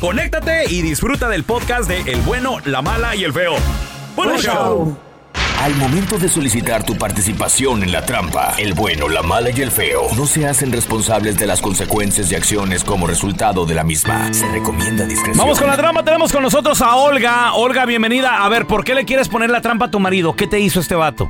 conéctate 0.00 0.64
y 0.70 0.82
disfruta 0.82 1.28
del 1.28 1.44
podcast 1.44 1.88
de 1.88 2.00
El 2.12 2.20
bueno, 2.22 2.58
la 2.64 2.82
mala 2.82 3.14
y 3.16 3.24
el 3.24 3.32
feo. 3.32 3.54
¡Buen 4.16 4.38
show! 4.38 4.96
Al 5.60 5.74
momento 5.74 6.18
de 6.18 6.28
solicitar 6.28 6.84
tu 6.84 6.96
participación 6.96 7.82
en 7.82 7.90
la 7.90 8.06
trampa, 8.06 8.54
el 8.58 8.74
bueno, 8.74 9.08
la 9.08 9.22
mala 9.22 9.50
y 9.50 9.60
el 9.60 9.72
feo 9.72 10.02
no 10.16 10.24
se 10.24 10.46
hacen 10.46 10.70
responsables 10.70 11.36
de 11.36 11.46
las 11.46 11.60
consecuencias 11.60 12.30
y 12.30 12.36
acciones 12.36 12.84
como 12.84 13.08
resultado 13.08 13.66
de 13.66 13.74
la 13.74 13.82
misma. 13.82 14.32
Se 14.32 14.46
recomienda 14.48 15.04
discreción. 15.04 15.36
Vamos 15.36 15.58
con 15.58 15.66
la 15.66 15.76
trampa, 15.76 16.04
tenemos 16.04 16.32
con 16.32 16.44
nosotros 16.44 16.80
a 16.80 16.94
Olga. 16.94 17.54
Olga, 17.54 17.86
bienvenida. 17.86 18.44
A 18.44 18.48
ver, 18.48 18.66
¿por 18.66 18.84
qué 18.84 18.94
le 18.94 19.04
quieres 19.04 19.28
poner 19.28 19.50
la 19.50 19.60
trampa 19.60 19.86
a 19.86 19.90
tu 19.90 19.98
marido? 19.98 20.36
¿Qué 20.36 20.46
te 20.46 20.60
hizo 20.60 20.78
este 20.78 20.94
vato? 20.94 21.28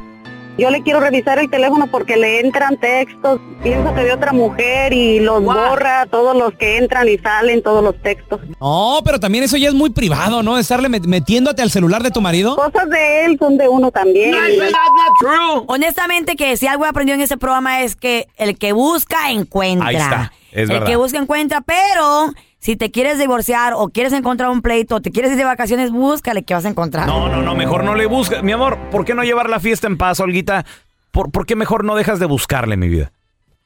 Yo 0.59 0.70
le 0.70 0.83
quiero 0.83 0.98
revisar 0.98 1.39
el 1.39 1.48
teléfono 1.48 1.87
porque 1.91 2.17
le 2.17 2.41
entran 2.41 2.77
textos, 2.78 3.41
pienso 3.62 3.95
que 3.95 4.03
de 4.03 4.12
otra 4.12 4.33
mujer 4.33 4.92
y 4.92 5.20
los 5.20 5.41
borra, 5.42 6.06
todos 6.11 6.37
los 6.37 6.53
que 6.55 6.78
entran 6.78 7.09
y 7.09 7.17
salen, 7.19 7.62
todos 7.62 7.83
los 7.84 7.97
textos. 8.03 8.41
No, 8.61 9.00
pero 9.05 9.20
también 9.20 9.45
eso 9.45 9.56
ya 9.56 9.69
es 9.69 9.75
muy 9.75 9.91
privado, 9.91 10.42
¿no? 10.42 10.59
Estarle 10.59 10.89
met- 10.89 11.06
metiéndote 11.06 11.62
al 11.62 11.70
celular 11.70 12.03
de 12.03 12.11
tu 12.11 12.20
marido. 12.20 12.56
Cosas 12.56 12.91
de 12.91 13.25
él 13.25 13.37
son 13.39 13.56
de 13.56 13.69
uno 13.69 13.92
también. 13.92 14.34
Honestamente 15.66 16.37
que 16.37 16.56
si 16.56 16.66
algo 16.66 16.84
he 16.84 16.88
aprendido 16.88 17.15
en 17.16 17.22
ese 17.22 17.37
programa 17.37 17.82
es 17.82 17.97
que 17.97 18.27
el 18.37 18.59
que 18.59 18.72
busca 18.72 19.31
encuentra. 19.31 19.88
Ahí 19.88 19.97
está, 19.97 20.32
es 20.53 20.62
el 20.62 20.69
verdad. 20.69 20.87
que 20.87 20.97
busca 20.97 21.19
encuentra, 21.19 21.61
pero 21.61 22.32
si 22.58 22.76
te 22.76 22.91
quieres 22.91 23.19
divorciar 23.19 23.72
o 23.74 23.88
quieres 23.88 24.12
encontrar 24.12 24.50
un 24.50 24.62
pleito 24.62 24.96
o 24.96 25.00
te 25.00 25.10
quieres 25.10 25.32
ir 25.32 25.38
de 25.38 25.44
vacaciones, 25.44 25.91
búscale 25.91 26.42
que 26.42 26.54
vas 26.54 26.64
a 26.64 26.69
encontrar. 26.69 27.06
No, 27.06 27.28
no, 27.28 27.42
no, 27.42 27.54
mejor 27.54 27.84
no 27.84 27.94
le 27.94 28.06
busques. 28.06 28.42
Mi 28.42 28.52
amor, 28.52 28.78
¿por 28.91 29.04
qué 29.04 29.14
no 29.14 29.22
llevar 29.22 29.48
la 29.48 29.60
fiesta 29.60 29.86
en 29.86 29.96
paz, 29.96 30.20
Olguita? 30.20 30.64
¿Por, 31.10 31.30
por 31.30 31.46
qué 31.46 31.56
mejor 31.56 31.84
no 31.84 31.94
dejas 31.96 32.19
de 32.19 32.26
buscarle, 32.26 32.76
mi 32.76 32.88
vida? 32.88 33.12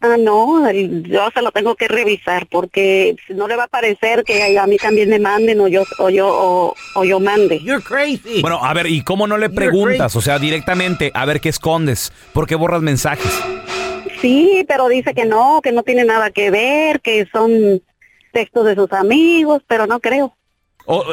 Ah, 0.05 0.17
no, 0.19 0.69
yo 0.73 1.29
se 1.33 1.43
lo 1.43 1.53
tengo 1.53 1.77
que 1.77 1.87
revisar 1.87 2.49
porque 2.51 3.15
no 3.29 3.47
le 3.47 3.55
va 3.55 3.65
a 3.65 3.69
parecer 3.69 4.25
que 4.25 4.59
a 4.59 4.67
mí 4.67 4.77
también 4.77 5.09
me 5.09 5.21
manden 5.21 5.61
o 5.61 5.69
yo 5.69 5.85
o 5.99 6.11
yo 6.11 6.27
o, 6.29 6.75
o 6.97 7.05
yo 7.05 7.21
mande. 7.21 7.61
You're 7.61 7.83
crazy. 7.83 8.43
Bueno, 8.43 8.65
a 8.65 8.75
ver, 8.75 8.89
¿y 8.89 9.05
cómo 9.05 9.29
no 9.29 9.39
le 9.39 9.49
preguntas? 9.49 10.17
O 10.17 10.21
sea, 10.21 10.41
directamente, 10.41 11.13
a 11.15 11.25
ver 11.25 11.41
qué 11.41 11.51
escondes. 11.51 12.13
¿Por 12.33 12.49
qué 12.49 12.57
borras 12.57 12.83
mensajes? 12.83 13.33
Sí, 14.21 14.65
pero 14.67 14.89
dice 14.89 15.15
que 15.15 15.25
no, 15.25 15.61
que 15.63 15.71
no 15.71 15.85
tiene 15.85 16.05
nada 16.05 16.31
que 16.31 16.51
ver, 16.51 17.01
que 17.01 17.27
son 17.33 17.81
textos 18.33 18.65
de 18.65 18.75
sus 18.75 18.93
amigos, 18.93 19.63
pero 19.67 19.87
no 19.87 20.01
creo. 20.01 20.35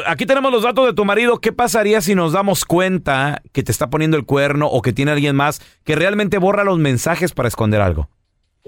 Aquí 0.06 0.26
tenemos 0.26 0.50
los 0.50 0.64
datos 0.64 0.86
de 0.86 0.92
tu 0.94 1.04
marido. 1.04 1.38
¿Qué 1.38 1.52
pasaría 1.52 2.00
si 2.00 2.14
nos 2.14 2.32
damos 2.32 2.64
cuenta 2.64 3.40
que 3.52 3.62
te 3.62 3.70
está 3.70 3.88
poniendo 3.88 4.16
el 4.16 4.24
cuerno 4.24 4.66
o 4.66 4.82
que 4.82 4.92
tiene 4.92 5.12
alguien 5.12 5.36
más 5.36 5.60
que 5.84 5.94
realmente 5.94 6.38
borra 6.38 6.64
los 6.64 6.78
mensajes 6.78 7.32
para 7.32 7.48
esconder 7.48 7.80
algo? 7.80 8.08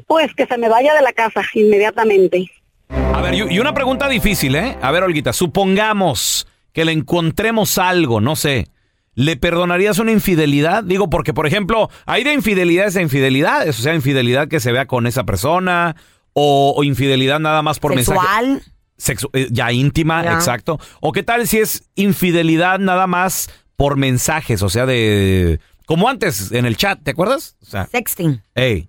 Pues 0.07 0.33
que 0.35 0.47
se 0.47 0.57
me 0.59 0.69
vaya 0.69 0.95
de 0.95 1.03
la 1.03 1.13
casa 1.13 1.43
inmediatamente. 1.55 2.51
A 2.89 3.21
ver, 3.21 3.35
y 3.35 3.55
y 3.55 3.59
una 3.59 3.75
pregunta 3.75 4.09
difícil, 4.09 4.55
¿eh? 4.55 4.77
A 4.81 4.91
ver, 4.93 5.03
Olguita, 5.03 5.33
supongamos 5.33 6.47
que 6.73 6.85
le 6.85 6.93
encontremos 6.93 7.79
algo, 7.79 8.21
no 8.21 8.37
sé. 8.37 8.69
¿Le 9.15 9.37
perdonarías 9.37 9.99
una 9.99 10.13
infidelidad? 10.13 10.85
Digo, 10.85 11.11
porque, 11.11 11.35
por 11.35 11.47
ejemplo, 11.47 11.91
hay 12.07 12.25
de 12.25 12.33
infidelidades 12.33 12.97
a 12.97 13.03
infidelidades. 13.03 13.79
O 13.79 13.83
sea, 13.83 13.95
infidelidad 13.95 14.49
que 14.49 14.61
se 14.61 14.73
vea 14.73 14.87
con 14.87 15.07
esa 15.07 15.25
persona 15.25 15.97
o, 16.35 16.75
o 16.77 16.85
infidelidad 16.85 17.41
nada 17.41 17.63
más 17.63 17.79
por 17.79 17.95
mensaje. 17.95 18.19
Sexual. 18.19 18.63
Sexu- 18.99 19.31
eh, 19.33 19.49
ya 19.51 19.73
íntima, 19.73 20.23
Ya. 20.23 20.35
exacto. 20.35 20.79
¿O 21.01 21.13
qué 21.13 21.23
tal 21.23 21.47
si 21.49 21.59
es 21.59 21.85
infidelidad 21.95 22.79
nada 22.79 23.07
más 23.07 23.51
por 23.77 23.97
mensajes? 23.97 24.63
O 24.63 24.69
sea, 24.69 24.87
de... 24.87 25.59
Como 25.87 26.09
antes, 26.09 26.53
en 26.53 26.65
el 26.67 26.77
chat, 26.77 27.01
¿te 27.03 27.11
acuerdas? 27.11 27.57
O 27.63 27.67
sea, 27.67 27.87
Sexting. 27.87 28.41
hey. 28.55 28.89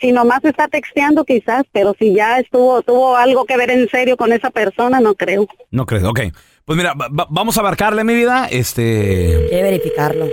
Si 0.00 0.12
nomás 0.12 0.44
está 0.44 0.68
texteando 0.68 1.24
quizás, 1.24 1.64
pero 1.72 1.92
si 1.98 2.14
ya 2.14 2.38
estuvo 2.38 2.80
tuvo 2.82 3.16
algo 3.16 3.44
que 3.46 3.56
ver 3.56 3.70
en 3.70 3.88
serio 3.88 4.16
con 4.16 4.32
esa 4.32 4.50
persona, 4.50 5.00
no 5.00 5.14
creo. 5.16 5.48
No 5.72 5.86
crees, 5.86 6.04
ok. 6.04 6.20
Pues 6.64 6.76
mira, 6.76 6.94
va- 6.94 7.08
va- 7.08 7.26
vamos 7.28 7.56
a 7.56 7.60
abarcarle 7.60 8.04
mi 8.04 8.14
vida, 8.14 8.46
este... 8.48 9.46
Quiere 9.48 9.62
verificarlo. 9.64 10.28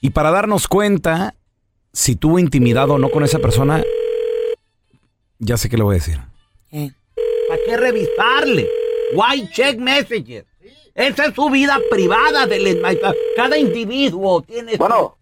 Y 0.00 0.10
para 0.10 0.30
darnos 0.30 0.68
cuenta 0.68 1.34
si 1.92 2.14
tuvo 2.14 2.38
intimidad 2.38 2.88
o 2.90 2.98
no 2.98 3.10
con 3.10 3.24
esa 3.24 3.40
persona, 3.40 3.82
ya 5.38 5.56
sé 5.56 5.68
qué 5.68 5.76
le 5.76 5.82
voy 5.82 5.96
a 5.96 5.98
decir. 5.98 6.20
Eh. 6.72 6.90
¿Para 7.48 7.60
qué 7.66 7.76
revisarle? 7.76 8.68
Why 9.14 9.48
check 9.52 9.78
messages? 9.78 10.44
Esa 10.94 11.26
es 11.26 11.34
su 11.34 11.48
vida 11.50 11.78
privada. 11.90 12.46
De 12.46 12.58
cada 13.36 13.58
individuo 13.58 14.42
tiene... 14.42 14.76
Bueno, 14.76 15.16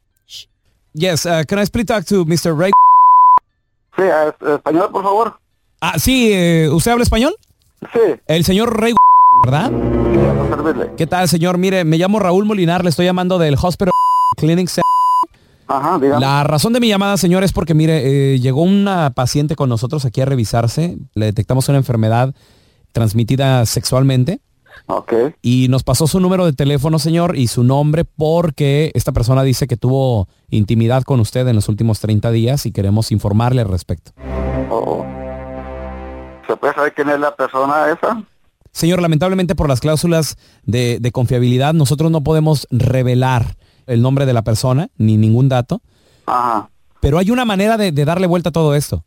Yes, 0.95 1.25
uh, 1.25 1.43
can 1.49 1.59
I 1.59 1.65
please 1.67 1.87
talk 1.87 2.05
to 2.05 2.25
Mr. 2.27 2.55
Ray? 2.55 2.71
sí, 3.97 4.03
es- 4.03 4.49
español, 4.57 4.91
por 4.93 5.03
favor. 5.03 5.39
Ah, 5.81 5.99
sí, 5.99 6.31
eh, 6.33 6.69
¿usted 6.71 6.91
habla 6.93 7.03
español? 7.03 7.35
Sí, 7.95 7.99
El 8.27 8.45
señor 8.45 8.79
Ray, 8.79 8.93
¿verdad? 9.43 9.71
servirle. 10.51 10.91
¿Qué 10.97 11.07
tal, 11.07 11.29
señor? 11.29 11.57
Mire, 11.57 11.85
me 11.85 11.97
llamo 11.97 12.19
Raúl 12.19 12.45
Molinar, 12.45 12.85
le 12.85 12.91
estoy 12.91 13.07
llamando 13.07 13.39
del 13.39 13.55
Hospital 13.61 13.91
Clinic. 14.37 14.69
Center. 14.69 14.83
Ajá. 15.67 15.99
La 15.99 16.45
razón 16.45 16.73
de 16.73 16.81
mi 16.81 16.89
llamada, 16.89 17.17
señor, 17.17 17.45
es 17.45 17.53
porque, 17.53 17.75
mire, 17.75 18.35
eh, 18.35 18.39
llegó 18.41 18.63
una 18.63 19.11
paciente 19.11 19.57
con 19.57 19.69
nosotros 19.69 20.05
aquí 20.05 20.21
a 20.21 20.25
revisarse. 20.25 20.99
Le 21.15 21.27
detectamos 21.27 21.69
una 21.69 21.79
enfermedad 21.79 22.35
transmitida 22.93 23.65
sexualmente. 23.67 24.41
Ok, 24.87 25.13
Y 25.43 25.69
nos 25.69 25.83
pasó 25.85 26.07
su 26.07 26.19
número 26.19 26.45
de 26.45 26.53
teléfono, 26.55 26.99
señor, 26.99 27.37
y 27.37 27.47
su 27.47 27.63
nombre 27.63 28.05
porque 28.05 28.91
esta 28.95 29.13
persona 29.13 29.43
dice 29.43 29.67
que 29.67 29.77
tuvo 29.77 30.29
intimidad 30.51 31.03
con 31.05 31.21
usted 31.21 31.47
en 31.47 31.55
los 31.57 31.69
últimos 31.69 32.01
30 32.01 32.31
días 32.31 32.67
y 32.67 32.73
queremos 32.73 33.13
informarle 33.13 33.61
al 33.61 33.69
respecto. 33.69 34.13
oh. 34.71 35.07
¿Se 36.47 36.57
puede 36.57 36.75
saber 36.75 36.93
quién 36.95 37.09
es 37.11 37.21
la 37.21 37.35
persona 37.35 37.87
esa? 37.91 38.23
Señor, 38.73 39.01
lamentablemente 39.01 39.55
por 39.55 39.69
las 39.69 39.81
cláusulas 39.81 40.37
de, 40.65 40.99
de 41.01 41.13
confiabilidad, 41.13 41.75
nosotros 41.75 42.11
no 42.11 42.23
podemos 42.25 42.67
revelar 42.71 43.57
el 43.87 44.03
nombre 44.03 44.27
de 44.27 44.33
la 44.33 44.43
persona 44.43 44.89
ni 44.97 45.17
ningún 45.17 45.49
dato, 45.49 45.83
Ajá, 46.27 46.71
pero 47.01 47.19
hay 47.19 47.33
una 47.33 47.45
manera 47.45 47.77
de, 47.77 47.91
de 47.91 48.05
darle 48.05 48.29
vuelta 48.29 48.51
a 48.51 48.53
todo 48.53 48.77
esto. 48.77 49.05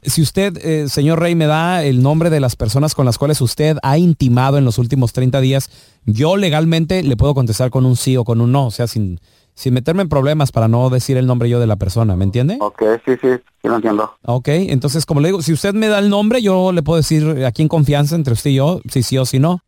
Si 0.00 0.22
usted, 0.22 0.56
eh, 0.64 0.88
señor 0.88 1.20
Rey, 1.20 1.34
me 1.34 1.46
da 1.46 1.84
el 1.84 2.02
nombre 2.02 2.30
de 2.30 2.40
las 2.40 2.56
personas 2.56 2.94
con 2.94 3.04
las 3.04 3.18
cuales 3.18 3.40
usted 3.40 3.76
ha 3.82 3.98
intimado 3.98 4.56
en 4.56 4.64
los 4.64 4.78
últimos 4.78 5.12
30 5.12 5.40
días, 5.40 5.70
yo 6.06 6.36
legalmente 6.36 7.02
le 7.02 7.16
puedo 7.16 7.34
contestar 7.34 7.70
con 7.70 7.84
un 7.84 7.96
sí 7.96 8.16
o 8.16 8.24
con 8.24 8.40
un 8.40 8.52
no, 8.52 8.66
o 8.66 8.70
sea, 8.70 8.86
sin, 8.86 9.20
sin 9.54 9.74
meterme 9.74 10.02
en 10.02 10.08
problemas 10.08 10.52
para 10.52 10.68
no 10.68 10.88
decir 10.88 11.16
el 11.16 11.26
nombre 11.26 11.48
yo 11.48 11.58
de 11.58 11.66
la 11.66 11.76
persona, 11.76 12.16
¿me 12.16 12.24
entiende? 12.24 12.58
Ok, 12.60 12.80
sí, 13.04 13.12
sí, 13.20 13.28
sí 13.60 13.68
lo 13.68 13.74
entiendo. 13.74 14.14
Ok, 14.24 14.48
entonces 14.48 15.04
como 15.04 15.20
le 15.20 15.28
digo, 15.28 15.42
si 15.42 15.52
usted 15.52 15.74
me 15.74 15.88
da 15.88 15.98
el 15.98 16.08
nombre, 16.08 16.40
yo 16.40 16.70
le 16.70 16.82
puedo 16.82 16.96
decir 16.96 17.44
aquí 17.44 17.62
en 17.62 17.68
confianza 17.68 18.14
entre 18.14 18.34
usted 18.34 18.50
y 18.50 18.54
yo, 18.54 18.80
si 18.88 19.02
sí 19.02 19.18
o 19.18 19.26
si 19.26 19.40
no. 19.40 19.60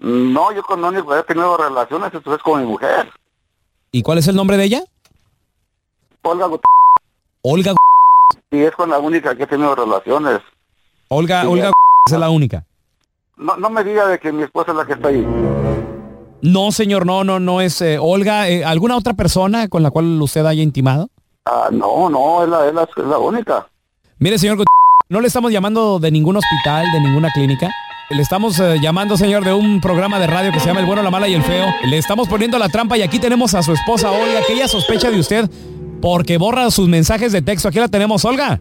No, 0.00 0.52
yo 0.52 0.62
con 0.64 0.82
que 0.92 0.98
he 0.98 1.22
tenido 1.22 1.56
relaciones 1.56 2.12
esto 2.12 2.34
es 2.34 2.42
con 2.42 2.60
mi 2.60 2.66
mujer. 2.66 3.08
¿Y 3.92 4.02
cuál 4.02 4.18
es 4.18 4.28
el 4.28 4.36
nombre 4.36 4.56
de 4.56 4.64
ella? 4.64 4.82
Olga 6.22 6.46
Gut- 6.46 6.62
Olga. 7.42 7.74
y 8.50 8.58
es 8.60 8.74
con 8.74 8.90
la 8.90 8.98
única 8.98 9.34
que 9.36 9.44
he 9.44 9.46
tenido 9.46 9.74
relaciones. 9.74 10.40
Olga, 11.08 11.42
Sí, 11.42 11.46
Olga 11.48 11.70
es 12.06 12.18
la 12.18 12.30
única. 12.30 12.64
No, 13.36 13.56
no 13.56 13.70
me 13.70 13.84
diga 13.84 14.06
de 14.08 14.18
que 14.18 14.32
mi 14.32 14.42
esposa 14.42 14.72
es 14.72 14.76
la 14.78 14.86
que 14.86 14.94
está 14.94 15.08
ahí. 15.08 15.24
No, 16.42 16.72
señor, 16.72 17.06
no, 17.06 17.22
no, 17.24 17.38
no 17.38 17.60
es 17.60 17.80
eh, 17.82 17.98
Olga. 18.00 18.48
eh, 18.48 18.64
¿Alguna 18.64 18.96
otra 18.96 19.14
persona 19.14 19.68
con 19.68 19.82
la 19.82 19.90
cual 19.90 20.20
usted 20.20 20.44
haya 20.46 20.62
intimado? 20.62 21.08
Ah, 21.44 21.68
no, 21.70 22.08
no, 22.10 22.42
es 22.42 22.48
la, 22.48 22.66
es 22.66 22.74
la, 22.74 22.82
es 22.82 22.96
la 23.04 23.18
única. 23.18 23.68
Mire, 24.18 24.38
señor, 24.38 24.56
Gut- 24.56 24.66
no 25.08 25.20
le 25.20 25.28
estamos 25.28 25.52
llamando 25.52 25.98
de 26.00 26.10
ningún 26.10 26.36
hospital, 26.36 26.86
de 26.92 27.00
ninguna 27.00 27.30
clínica. 27.32 27.70
Le 28.08 28.22
estamos 28.22 28.58
eh, 28.60 28.78
llamando, 28.80 29.16
señor, 29.16 29.44
de 29.44 29.52
un 29.52 29.80
programa 29.80 30.20
de 30.20 30.28
radio 30.28 30.52
que 30.52 30.60
se 30.60 30.66
llama 30.66 30.80
El 30.80 30.86
Bueno, 30.86 31.02
la 31.02 31.10
Mala 31.10 31.26
y 31.28 31.34
el 31.34 31.42
Feo. 31.42 31.66
Le 31.84 31.98
estamos 31.98 32.28
poniendo 32.28 32.56
la 32.58 32.68
trampa 32.68 32.96
y 32.96 33.02
aquí 33.02 33.18
tenemos 33.18 33.54
a 33.54 33.62
su 33.62 33.72
esposa, 33.72 34.12
Olga, 34.12 34.42
que 34.46 34.52
ella 34.52 34.68
sospecha 34.68 35.10
de 35.10 35.18
usted 35.18 35.50
porque 36.00 36.38
borra 36.38 36.70
sus 36.70 36.88
mensajes 36.88 37.32
de 37.32 37.42
texto. 37.42 37.68
Aquí 37.68 37.80
la 37.80 37.88
tenemos, 37.88 38.24
Olga. 38.24 38.60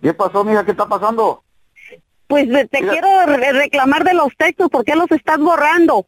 ¿Qué 0.00 0.14
pasó, 0.14 0.42
mija? 0.42 0.64
¿Qué 0.64 0.70
está 0.70 0.86
pasando? 0.86 1.42
Pues 2.28 2.46
te 2.70 2.80
Mira. 2.80 2.92
quiero 2.92 3.26
re- 3.26 3.52
reclamar 3.52 4.04
de 4.04 4.14
los 4.14 4.28
textos, 4.38 4.68
¿por 4.70 4.84
qué 4.84 4.94
los 4.94 5.10
estás 5.10 5.38
borrando? 5.38 6.06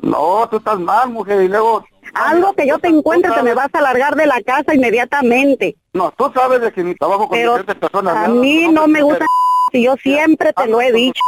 No, 0.00 0.46
tú 0.50 0.58
estás 0.58 0.78
mal, 0.78 1.10
mujer, 1.10 1.42
y 1.42 1.48
luego... 1.48 1.84
Algo 2.14 2.54
que 2.54 2.66
yo 2.66 2.78
te 2.78 2.88
encuentre 2.88 3.30
te 3.32 3.42
me 3.42 3.52
vas 3.52 3.68
a 3.74 3.80
largar 3.82 4.16
de 4.16 4.26
la 4.26 4.40
casa 4.42 4.74
inmediatamente. 4.74 5.76
No, 5.92 6.10
tú 6.16 6.30
sabes 6.34 6.62
de 6.62 6.72
que 6.72 6.82
mi 6.82 6.94
trabajo 6.94 7.28
con 7.28 7.36
Pero 7.38 7.52
diferentes 7.58 7.76
personas... 7.76 8.16
a 8.16 8.28
¿no? 8.28 8.34
mí 8.36 8.66
no 8.68 8.86
me 8.86 9.02
gusta 9.02 9.26
si 9.72 9.82
yo 9.84 9.94
siempre 10.02 10.52
te 10.54 10.66
lo 10.66 10.80
he 10.80 10.90
dicho. 10.92 11.20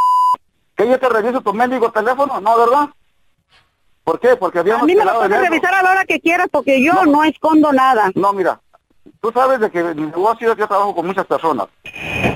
¿Que 0.80 0.88
yo 0.88 0.98
te 0.98 1.10
reviso 1.10 1.42
tu 1.42 1.52
mendigo 1.52 1.92
teléfono? 1.92 2.40
No, 2.40 2.56
¿verdad? 2.56 2.88
¿Por 4.02 4.18
qué? 4.18 4.34
Porque 4.34 4.56
A 4.56 4.60
habíamos 4.62 4.86
mí 4.86 4.94
me 4.96 5.04
lo 5.04 5.10
en 5.10 5.28
puedes 5.28 5.50
revisar 5.50 5.74
a 5.74 5.82
la 5.82 5.90
hora 5.90 6.04
que 6.06 6.18
quieras 6.20 6.46
porque 6.50 6.82
yo 6.82 7.04
no 7.04 7.22
escondo 7.22 7.70
nada. 7.70 8.10
No, 8.14 8.32
mira, 8.32 8.58
tú 9.20 9.30
sabes 9.30 9.60
de 9.60 9.70
que 9.70 9.80
en 9.80 9.96
mi 9.96 10.06
negocio 10.06 10.56
yo 10.56 10.66
trabajo 10.66 10.94
con 10.94 11.06
muchas 11.06 11.26
personas. 11.26 11.66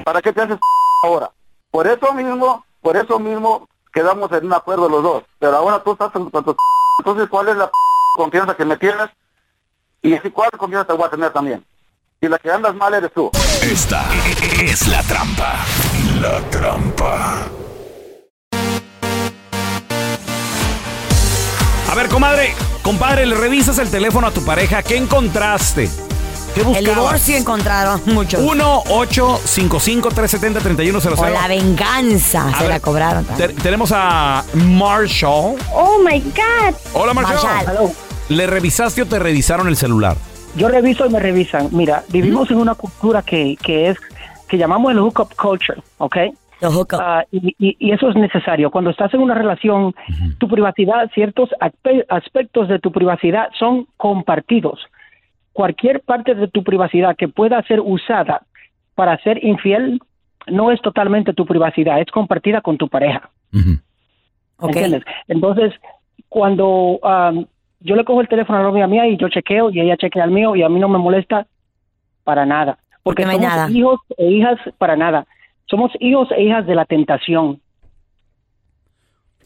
¿Para 0.04 0.20
qué 0.20 0.30
te 0.30 0.42
haces 0.42 0.58
ahora? 1.04 1.30
Por 1.70 1.86
eso 1.86 2.12
mismo, 2.12 2.66
por 2.82 2.98
eso 2.98 3.18
mismo 3.18 3.66
quedamos 3.94 4.30
en 4.32 4.44
un 4.44 4.52
acuerdo 4.52 4.90
los 4.90 5.02
dos. 5.02 5.22
Pero 5.38 5.56
ahora 5.56 5.82
tú 5.82 5.92
estás 5.92 6.10
con 6.10 6.30
tus 6.30 6.54
Entonces, 6.98 7.26
¿cuál 7.30 7.48
es 7.48 7.56
la 7.56 7.70
confianza 8.14 8.54
que 8.54 8.66
me 8.66 8.76
tienes? 8.76 9.08
Y 10.02 10.12
así, 10.12 10.30
¿cuál 10.30 10.50
confianza 10.50 10.88
te 10.88 10.92
voy 10.92 11.06
a 11.06 11.10
tener 11.10 11.32
también? 11.32 11.64
Y 12.20 12.28
la 12.28 12.38
que 12.38 12.50
andas 12.50 12.74
mal 12.74 12.92
eres 12.92 13.10
tú. 13.14 13.30
Esta 13.62 14.04
es 14.62 14.86
la 14.86 15.02
trampa. 15.02 15.64
La 16.20 16.40
trampa. 16.50 17.46
A 21.94 21.96
ver, 21.96 22.08
comadre, 22.08 22.52
compadre, 22.82 23.24
le 23.24 23.36
revisas 23.36 23.78
el 23.78 23.88
teléfono 23.88 24.26
a 24.26 24.32
tu 24.32 24.44
pareja. 24.44 24.82
¿Qué 24.82 24.96
encontraste? 24.96 25.88
¿Qué 26.52 26.62
buscabas? 26.64 26.78
El 26.78 26.84
divorcio 26.86 27.36
encontraron 27.36 28.02
muchos. 28.06 28.40
1-855-370-3100. 28.42 31.18
O 31.18 31.28
la 31.28 31.46
venganza 31.46 32.48
A 32.48 32.52
se 32.54 32.60
ver, 32.64 32.68
la 32.70 32.80
cobraron. 32.80 33.24
te- 33.24 33.50
tenemos 33.50 33.92
a 33.94 34.42
Marshall. 34.54 35.54
Oh 35.72 36.00
my 36.04 36.18
God. 36.20 36.74
Hola, 36.94 37.14
Marshall. 37.14 37.44
Marshall. 37.64 37.92
¿Le 38.28 38.46
revisaste 38.48 39.02
o 39.02 39.06
te 39.06 39.20
revisaron 39.20 39.68
el 39.68 39.76
celular? 39.76 40.16
Yo 40.56 40.68
reviso 40.68 41.06
y 41.06 41.10
me 41.10 41.20
revisan. 41.20 41.68
Mira, 41.70 42.02
vivimos 42.08 42.50
en 42.50 42.56
una 42.56 42.74
cultura 42.74 43.22
que, 43.22 43.56
que 43.62 43.90
es 43.90 43.98
que 44.48 44.58
llamamos 44.58 44.90
el 44.90 44.98
hookup 44.98 45.32
culture, 45.36 45.80
¿ok? 45.98 46.16
Ah, 47.00 47.24
y, 47.30 47.54
y- 47.58 47.76
y 47.78 47.90
eso 47.92 48.08
es 48.08 48.16
necesario. 48.16 48.70
Cuando 48.70 48.90
estás 48.90 49.12
en 49.14 49.20
una 49.20 49.34
relación, 49.34 49.94
tu 50.38 50.48
privacidad, 50.48 51.10
ciertos 51.14 51.50
aspe- 51.60 52.04
aspectos 52.08 52.68
de 52.68 52.78
tu 52.78 52.90
privacidad 52.92 53.48
son 53.58 53.86
compartidos. 53.96 54.80
Cualquier 55.52 56.00
parte 56.00 56.34
de 56.34 56.48
tu 56.48 56.64
privacidad 56.64 57.16
que 57.16 57.28
pueda 57.28 57.62
ser 57.64 57.80
usada 57.80 58.42
para 58.94 59.16
ser 59.18 59.44
infiel 59.44 60.00
no 60.46 60.70
es 60.70 60.80
totalmente 60.82 61.32
tu 61.32 61.46
privacidad, 61.46 62.00
es 62.00 62.10
compartida 62.10 62.60
con 62.60 62.76
tu 62.76 62.88
pareja. 62.88 63.30
Entonces, 65.28 65.72
cuando 66.28 66.98
am, 67.02 67.46
yo 67.80 67.96
le 67.96 68.04
cojo 68.04 68.20
el 68.20 68.28
teléfono 68.28 68.58
a 68.58 68.62
la 68.62 68.68
novia 68.68 68.86
mía 68.86 69.06
y 69.06 69.16
yo 69.16 69.28
chequeo 69.28 69.70
y 69.70 69.80
ella 69.80 69.96
chequea 69.96 70.24
el 70.24 70.30
mío 70.30 70.54
y 70.56 70.62
a 70.62 70.68
mí 70.68 70.78
no 70.80 70.88
me 70.88 70.98
molesta 70.98 71.46
para 72.24 72.46
nada. 72.46 72.78
Porque 73.02 73.22
Porque 73.22 73.24
no 73.24 73.32
somos 73.32 73.48
nada. 73.48 73.70
hijos 73.70 74.00
e 74.16 74.30
hijas 74.30 74.58
para 74.78 74.96
nada. 74.96 75.26
Somos 75.74 75.90
hijos 75.98 76.28
e 76.36 76.44
hijas 76.44 76.64
de 76.66 76.74
la 76.76 76.84
tentación. 76.84 77.60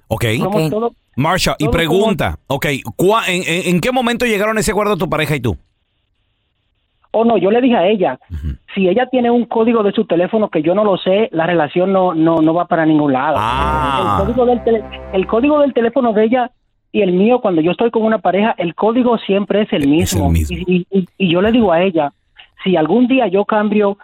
Ok. 0.09 0.25
Ok. 0.45 0.71
todo- 0.71 0.93
Marshall, 1.17 1.57
y 1.59 1.67
pregunta, 1.69 2.39
ok, 2.47 2.67
¿cuá- 2.97 3.25
en, 3.27 3.43
en- 3.47 3.75
en 3.75 3.81
qué 3.81 3.91
momento 3.91 4.25
llegaron 4.27 4.57
a 4.57 4.61
ese 4.61 4.71
acuerdo 4.71 4.97
tu 4.97 5.09
pareja 5.09 5.35
y 5.35 5.41
tú? 5.41 5.57
O 7.11 7.25
no, 7.25 7.39
yo 7.39 7.51
le 7.51 7.61
dije 7.63 7.77
a 7.77 7.89
ella, 7.89 8.21
si 8.75 8.87
ella 8.89 9.07
tiene 9.11 9.31
un 9.31 9.47
código 9.47 9.83
de 9.83 9.93
su 9.93 10.05
teléfono 10.05 10.51
que 10.51 10.63
yo 10.63 10.75
no 10.75 10.85
lo 10.85 10.97
sé, 10.99 11.29
la 11.33 11.47
relación 11.47 11.93
no 11.93 12.15
no, 12.15 12.37
no 12.37 12.53
va 12.55 12.67
para 12.67 12.85
ningún 12.87 13.15
lado. 13.15 13.37
Ah. 13.39 14.19
El, 14.21 14.27
código 14.27 14.47
del 14.47 14.63
tele- 14.65 14.85
el 15.15 15.27
código 15.27 15.59
del 15.61 15.73
teléfono 15.73 16.13
de 16.13 16.25
ella 16.27 16.51
y 16.93 17.01
el 17.01 17.13
mío, 17.13 17.41
cuando 17.41 17.63
yo 17.63 17.71
estoy 17.73 17.91
con 17.91 18.03
una 18.05 18.19
pareja, 18.19 18.55
el 18.59 18.75
código 18.75 19.17
siempre 19.19 19.63
es 19.63 19.73
el 19.73 19.83
Es 19.85 19.89
mismo. 19.89 20.27
el 20.27 20.33
mismo. 20.33 20.57
Y, 20.69 20.87
y- 20.91 21.09
y 21.19 21.33
yo 21.33 21.41
le 21.43 21.51
digo 21.51 21.73
a 21.73 21.83
ella, 21.83 22.13
si 22.63 22.77
algún 22.77 23.09
día 23.09 23.27
yo 23.27 23.45
cambio 23.45 23.99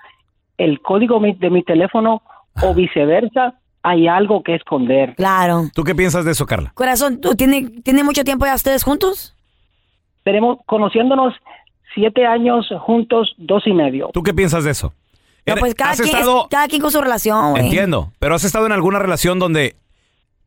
el 0.59 0.81
código 0.81 1.21
de 1.21 1.51
mi 1.51 1.63
teléfono 1.63 2.23
o 2.63 2.75
viceversa, 2.75 3.55
hay 3.83 4.09
algo 4.09 4.43
que 4.43 4.55
esconder. 4.55 5.15
Claro. 5.17 5.65
¿Tú 5.75 5.85
qué 5.85 5.95
piensas 5.95 6.25
de 6.25 6.33
eso, 6.33 6.47
Carla? 6.47 6.73
Corazón, 6.75 7.21
¿tú 7.21 7.35
tiene, 7.35 7.69
¿tiene 7.83 8.03
mucho 8.05 8.25
tiempo 8.25 8.47
ya 8.47 8.55
ustedes 8.55 8.83
juntos? 8.83 9.35
Tenemos 10.23 10.59
conociéndonos 10.67 11.35
siete 11.95 12.27
años 12.27 12.67
juntos, 12.81 13.35
dos 13.37 13.67
y 13.67 13.73
medio. 13.73 14.11
¿Tú 14.13 14.23
qué 14.23 14.33
piensas 14.33 14.65
de 14.65 14.71
eso? 14.71 14.95
No, 15.47 15.57
pues 15.57 15.75
cada 15.75 15.91
¿Has 15.91 16.01
quien, 16.01 16.09
es- 16.15 16.21
estado, 16.21 16.47
cada 16.51 16.67
quien 16.69 16.81
con 16.81 16.91
su 16.91 17.01
relación, 17.03 17.59
entiendo, 17.59 18.13
pero 18.19 18.35
has 18.35 18.45
estado 18.45 18.65
en 18.65 18.73
alguna 18.73 18.99
relación 18.99 19.39
donde 19.39 19.77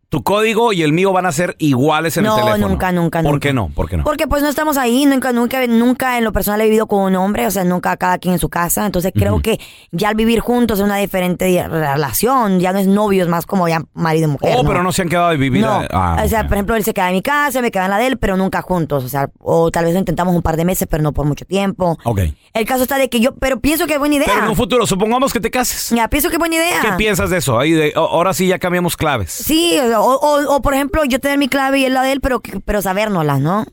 tu 0.09 0.23
código 0.23 0.71
y 0.71 0.83
el 0.83 0.93
mío 0.93 1.11
van 1.11 1.25
a 1.25 1.31
ser 1.33 1.55
iguales 1.59 2.15
en 2.15 2.23
No, 2.23 2.35
el 2.37 2.43
teléfono? 2.43 2.69
nunca, 2.69 2.91
nunca, 2.93 3.21
¿Por 3.21 3.31
nunca. 3.33 3.47
qué 3.49 3.53
no? 3.53 3.67
¿Por 3.69 3.89
qué 3.89 3.97
no? 3.97 4.03
Porque 4.05 4.25
pues 4.27 4.41
no 4.41 4.47
estamos 4.47 4.77
ahí, 4.77 5.05
nunca, 5.05 5.33
nunca, 5.33 5.67
nunca 5.67 6.17
en 6.17 6.23
lo 6.23 6.31
personal 6.31 6.61
he 6.61 6.65
vivido 6.65 6.87
con 6.87 7.01
un 7.03 7.15
hombre, 7.17 7.45
o 7.45 7.51
sea, 7.51 7.63
nunca 7.65 7.97
cada 7.97 8.17
quien 8.17 8.33
en 8.35 8.39
su 8.39 8.47
casa. 8.47 8.85
Entonces 8.85 9.11
creo 9.13 9.41
que 9.41 9.59
ya 9.91 10.09
al 10.09 10.15
vivir 10.15 10.39
juntos 10.39 10.79
es 10.79 10.85
una 10.85 10.95
diferente 10.97 11.43
di- 11.45 11.61
relación, 11.61 12.59
ya 12.59 12.71
no 12.73 12.79
es 12.79 12.87
novio, 12.87 13.23
es 13.23 13.29
más 13.29 13.45
como 13.45 13.67
ya 13.67 13.81
marido 13.93 14.27
y 14.27 14.31
mujer. 14.31 14.55
oh, 14.57 14.63
pero 14.65 14.81
no 14.83 14.91
se 14.91 15.01
han 15.01 15.09
quedado 15.09 15.29
de 15.29 15.37
vivir. 15.37 15.61
No, 15.63 15.81
ah, 15.91 16.21
o 16.23 16.27
sea, 16.29 16.43
por 16.47 16.53
ejemplo, 16.53 16.75
él 16.75 16.83
se 16.83 16.93
queda 16.93 17.09
en 17.09 17.15
mi 17.15 17.21
casa, 17.21 17.61
me 17.61 17.71
queda 17.71 17.85
en 17.85 17.91
la 17.91 17.97
de 17.97 18.07
él, 18.07 18.17
pero 18.17 18.37
nunca 18.37 18.61
juntos, 18.61 19.03
o 19.03 19.09
sea, 19.09 19.29
o 19.39 19.71
tal 19.71 19.85
vez 19.85 19.93
lo 19.93 19.99
intentamos 19.99 20.33
un 20.35 20.41
par 20.41 20.55
de 20.57 20.63
meses, 20.65 20.87
pero 20.89 21.03
no 21.03 21.11
por 21.11 21.25
mucho 21.25 21.45
tiempo. 21.45 21.97
Ok. 22.05 22.21
El 22.53 22.65
caso 22.65 22.83
está 22.83 22.97
de 22.97 23.09
que 23.09 23.19
yo, 23.19 23.35
pero 23.35 23.59
pienso 23.59 23.85
que 23.87 23.93
es 23.93 23.99
buena 23.99 24.15
idea. 24.15 24.27
Pero 24.27 24.43
en 24.45 24.49
un 24.49 24.55
futuro, 24.55 24.87
supongamos 24.87 25.33
que 25.33 25.39
te 25.39 25.51
cases. 25.51 25.89
Ya, 25.95 26.07
pienso 26.07 26.29
que 26.29 26.35
es 26.35 26.39
buena 26.39 26.55
idea. 26.55 26.79
¿Qué 26.81 26.91
piensas 26.97 27.29
de 27.29 27.37
eso? 27.37 27.59
Ahí 27.59 27.71
de, 27.71 27.91
ahora 27.95 28.33
sí 28.33 28.47
ya 28.47 28.57
cambiamos 28.57 28.95
claves. 28.97 29.31
Sí, 29.31 29.77
o, 29.79 29.96
o- 30.01 30.55
o, 30.55 30.61
por 30.61 30.73
ejemplo, 30.73 31.03
yo 31.05 31.19
tener 31.19 31.37
mi 31.37 31.47
clave 31.47 31.79
y 31.79 31.85
él 31.85 31.93
la 31.93 32.03
de 32.03 32.11
él, 32.13 32.21
pero, 32.21 32.41
pero 32.65 32.81
sabérnosla, 32.81 33.39
¿no? 33.39 33.65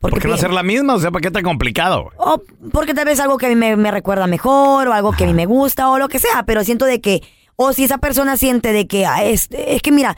¿Por 0.00 0.20
qué 0.20 0.28
no 0.28 0.34
hacer 0.34 0.50
la 0.52 0.62
misma? 0.62 0.94
O 0.94 0.98
sea, 0.98 1.10
¿para 1.10 1.22
qué 1.22 1.30
tan 1.30 1.42
complicado? 1.44 2.10
O 2.18 2.42
porque 2.72 2.92
tal 2.92 3.06
vez 3.06 3.20
algo 3.20 3.38
que 3.38 3.46
a 3.46 3.48
mí 3.48 3.54
me, 3.56 3.74
me 3.76 3.90
recuerda 3.90 4.26
mejor, 4.26 4.86
o 4.88 4.92
algo 4.92 5.12
que 5.12 5.24
a 5.24 5.26
mí 5.26 5.32
me 5.32 5.46
gusta, 5.46 5.88
o 5.90 5.98
lo 5.98 6.08
que 6.08 6.18
sea, 6.18 6.42
pero 6.44 6.62
siento 6.62 6.84
de 6.84 7.00
que, 7.00 7.22
o 7.56 7.72
si 7.72 7.84
esa 7.84 7.98
persona 7.98 8.36
siente 8.36 8.72
de 8.72 8.86
que, 8.86 9.06
ah, 9.06 9.24
es, 9.24 9.48
es 9.50 9.80
que 9.80 9.92
mira, 9.92 10.14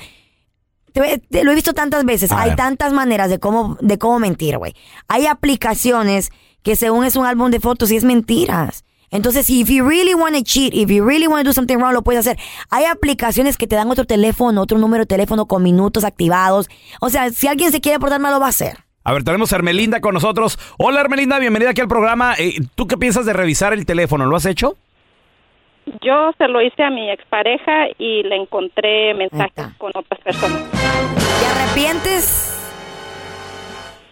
te- 0.93 1.19
te- 1.31 1.45
lo 1.45 1.53
he 1.53 1.55
visto 1.55 1.73
tantas 1.73 2.05
veces, 2.05 2.33
A 2.33 2.41
hay 2.41 2.49
ver. 2.51 2.57
tantas 2.57 2.93
maneras 2.93 3.31
de 3.31 3.39
cómo, 3.39 3.77
de 3.81 3.97
cómo 3.99 4.19
mentir, 4.19 4.59
güey. 4.59 4.75
Hay 5.09 5.27
aplicaciones 5.27 6.31
que 6.65 6.75
según 6.75 7.05
es 7.05 7.15
un 7.15 7.27
álbum 7.27 7.51
de 7.53 7.61
fotos 7.61 7.93
y 7.93 7.97
es 7.97 8.03
mentiras. 8.05 8.85
Entonces, 9.11 9.49
if 9.51 9.69
you 9.69 9.89
really 9.89 10.15
want 10.15 10.35
to 10.37 10.43
cheat, 10.43 10.75
if 10.75 10.91
you 10.91 11.05
really 11.05 11.27
want 11.27 11.45
to 11.45 11.51
do 11.51 11.53
something 11.53 11.77
wrong, 11.77 11.93
lo 11.93 12.03
puedes 12.03 12.27
hacer. 12.27 12.39
Hay 12.71 12.85
aplicaciones 12.85 13.57
que 13.57 13.67
te 13.67 13.77
dan 13.77 13.91
otro 13.91 14.05
teléfono, 14.05 14.63
otro 14.63 14.79
número 14.79 15.03
de 15.03 15.07
teléfono 15.07 15.47
con 15.47 15.63
minutos 15.63 16.05
activados. 16.05 16.69
O 17.01 17.09
sea, 17.09 17.31
si 17.31 17.47
alguien 17.49 17.73
se 17.73 17.81
quiere 17.81 17.99
portar 17.99 18.21
mal, 18.21 18.33
lo 18.33 18.41
va 18.41 18.47
a 18.47 18.51
hacer. 18.51 18.79
A 19.05 19.13
ver, 19.13 19.23
tenemos 19.23 19.53
a 19.53 19.57
Hermelinda 19.57 20.01
con 20.01 20.15
nosotros. 20.15 20.59
Hola, 20.79 21.01
Hermelinda, 21.01 21.39
bienvenida 21.39 21.71
aquí 21.71 21.81
al 21.81 21.89
programa. 21.89 22.35
Eh, 22.39 22.55
¿Tú 22.75 22.89
qué 22.89 22.97
piensas 22.97 23.25
de 23.25 23.33
revisar 23.33 23.73
el 23.73 23.87
teléfono? 23.87 24.27
¿Lo 24.27 24.35
has 24.35 24.47
hecho? 24.47 24.77
Yo 26.03 26.33
se 26.37 26.49
lo 26.49 26.61
hice 26.61 26.83
a 26.83 26.91
mi 26.91 27.09
expareja 27.11 27.87
y 27.99 28.25
le 28.25 28.35
encontré 28.35 29.15
mensajes 29.15 29.69
con 29.79 29.93
otras 29.95 30.21
personas. 30.21 30.61
¿Te 30.73 31.47
arrepientes? 31.47 32.66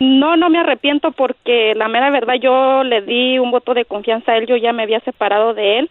No, 0.00 0.36
no 0.36 0.50
me 0.50 0.58
arrepiento 0.58 1.12
porque 1.12 1.74
la 1.76 1.88
mera 1.88 2.10
verdad 2.10 2.34
yo 2.34 2.82
le 2.82 3.02
di 3.02 3.38
un 3.38 3.50
voto 3.50 3.74
de 3.74 3.84
confianza 3.84 4.32
a 4.32 4.36
él, 4.36 4.46
yo 4.46 4.56
ya 4.56 4.72
me 4.72 4.82
había 4.82 5.00
separado 5.00 5.54
de 5.54 5.78
él 5.78 5.90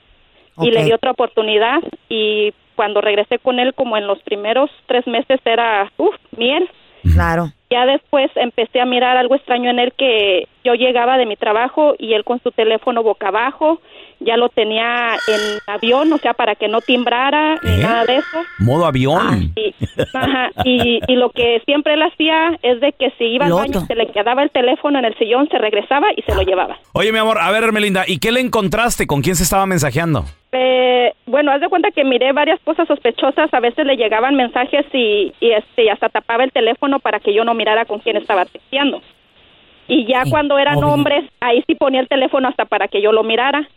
y 0.61 0.71
le 0.71 0.83
di 0.83 0.91
otra 0.91 1.11
oportunidad 1.11 1.79
y 2.09 2.53
cuando 2.75 3.01
regresé 3.01 3.39
con 3.39 3.59
él 3.59 3.73
como 3.73 3.97
en 3.97 4.07
los 4.07 4.21
primeros 4.23 4.69
tres 4.87 5.07
meses 5.07 5.39
era, 5.45 5.91
uff, 5.97 6.15
miel. 6.37 6.69
Claro. 7.13 7.51
Ya 7.73 7.87
después 7.87 8.29
empecé 8.35 8.79
a 8.81 8.85
mirar 8.85 9.17
algo 9.17 9.33
extraño 9.33 9.71
en 9.71 9.79
él 9.79 9.93
que 9.97 10.47
yo 10.63 10.75
llegaba 10.75 11.17
de 11.17 11.25
mi 11.25 11.35
trabajo 11.35 11.95
y 11.97 12.13
él 12.13 12.23
con 12.23 12.39
su 12.43 12.51
teléfono 12.51 13.01
boca 13.01 13.29
abajo, 13.29 13.81
ya 14.19 14.37
lo 14.37 14.49
tenía 14.49 15.13
en 15.27 15.59
avión, 15.65 16.13
o 16.13 16.19
sea, 16.19 16.35
para 16.35 16.53
que 16.53 16.67
no 16.67 16.81
timbrara 16.81 17.55
ni 17.63 17.71
¿Eh? 17.71 17.77
nada 17.81 18.05
de 18.05 18.17
eso. 18.17 18.37
Modo 18.59 18.85
avión. 18.85 19.53
Y, 19.55 19.73
ajá, 20.13 20.51
y, 20.63 20.99
y 21.07 21.15
lo 21.15 21.31
que 21.31 21.63
siempre 21.65 21.95
él 21.95 22.03
hacía 22.03 22.59
es 22.61 22.79
de 22.79 22.91
que 22.91 23.09
si 23.17 23.23
iba 23.25 23.47
al 23.47 23.53
baño 23.53 23.81
se 23.87 23.95
le 23.95 24.05
quedaba 24.11 24.43
el 24.43 24.51
teléfono 24.51 24.99
en 24.99 25.05
el 25.05 25.17
sillón, 25.17 25.49
se 25.49 25.57
regresaba 25.57 26.09
y 26.15 26.21
se 26.21 26.35
lo 26.35 26.43
llevaba. 26.43 26.77
Oye, 26.93 27.11
mi 27.11 27.17
amor, 27.17 27.39
a 27.39 27.49
ver, 27.49 27.63
Hermelinda, 27.63 28.03
¿y 28.07 28.19
qué 28.19 28.31
le 28.31 28.39
encontraste? 28.39 29.07
¿Con 29.07 29.23
quién 29.23 29.35
se 29.35 29.43
estaba 29.43 29.65
mensajeando? 29.65 30.25
Eh, 30.55 31.13
bueno, 31.25 31.51
haz 31.51 31.61
de 31.61 31.67
cuenta 31.67 31.89
que 31.89 32.03
miré 32.03 32.31
varias 32.31 32.59
cosas 32.61 32.87
sospechosas. 32.87 33.51
A 33.51 33.59
veces 33.59 33.85
le 33.85 33.97
llegaban 33.97 34.35
mensajes 34.35 34.85
y, 34.93 35.33
y, 35.39 35.51
este, 35.51 35.89
hasta 35.89 36.09
tapaba 36.09 36.43
el 36.43 36.51
teléfono 36.51 36.99
para 36.99 37.19
que 37.19 37.33
yo 37.33 37.43
no 37.43 37.55
mirara 37.55 37.85
con 37.85 37.99
quién 37.99 38.17
estaba 38.17 38.45
texteando. 38.45 39.01
Y 39.87 40.05
ya 40.05 40.23
cuando 40.29 40.57
eran 40.59 40.77
obvio. 40.77 40.89
hombres, 40.89 41.25
ahí 41.41 41.63
sí 41.67 41.75
ponía 41.75 41.99
el 41.99 42.07
teléfono 42.07 42.47
hasta 42.47 42.65
para 42.65 42.87
que 42.87 43.01
yo 43.01 43.11
lo 43.11 43.23
mirara. 43.23 43.67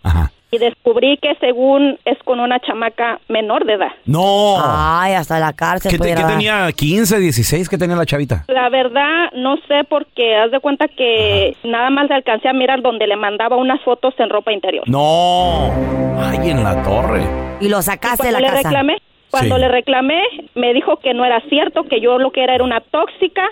Y 0.50 0.59
descubrí 0.59 1.17
que 1.19 1.35
según 1.41 1.99
es 2.05 2.17
con 2.25 2.38
una 2.38 2.61
chamaca 2.61 3.19
menor 3.29 3.65
de 3.65 3.75
edad. 3.75 3.93
No. 4.05 4.57
Ay, 4.62 5.15
hasta 5.15 5.41
la 5.41 5.53
cárcel 5.53 5.91
¿Qué, 5.91 5.99
te- 5.99 6.15
tenía? 6.15 6.69
¿15, 6.69 7.19
16? 7.19 7.69
¿Qué 7.69 7.76
tenía 7.76 7.97
la 7.97 8.07
chavita? 8.07 8.45
La 8.47 8.69
verdad, 8.69 9.31
no 9.35 9.57
sé 9.69 9.83
porque 9.88 10.37
haz 10.37 10.53
de 10.53 10.61
cuenta 10.61 10.87
que 10.87 11.57
nada 11.65 11.91
más 11.91 12.09
le 12.09 12.15
alcancé 12.15 12.49
a 12.49 12.53
mirar 12.53 12.81
donde 12.81 13.09
le 13.09 13.17
mandaba 13.17 13.57
unas 13.57 13.81
fotos 13.83 14.15
en 14.19 14.31
ropa 14.31 14.53
interior. 14.53 14.88
No. 14.88 15.71
Ay, 16.19 16.50
en 16.50 16.62
la 16.62 16.81
torre. 16.83 17.23
Y 17.61 17.69
lo 17.69 17.83
sacaste 17.83 18.29
de 18.29 18.31
cuando 18.33 18.41
la 18.41 18.49
le 18.49 18.57
casa. 18.57 18.69
reclamé, 18.69 19.03
cuando 19.33 19.55
Sí. 19.57 19.61
le 19.61 19.69
reclamé, 19.69 20.23
me 20.55 20.73
dijo 20.75 20.99
que 20.99 21.12
no 21.12 21.25
era 21.25 21.41
cierto, 21.49 21.85
que 21.85 22.00
yo 22.00 22.19
lo 22.19 22.31
que 22.31 22.45
era 22.45 22.55
era 22.55 22.62
una 22.65 22.81
tóxica, 22.81 23.49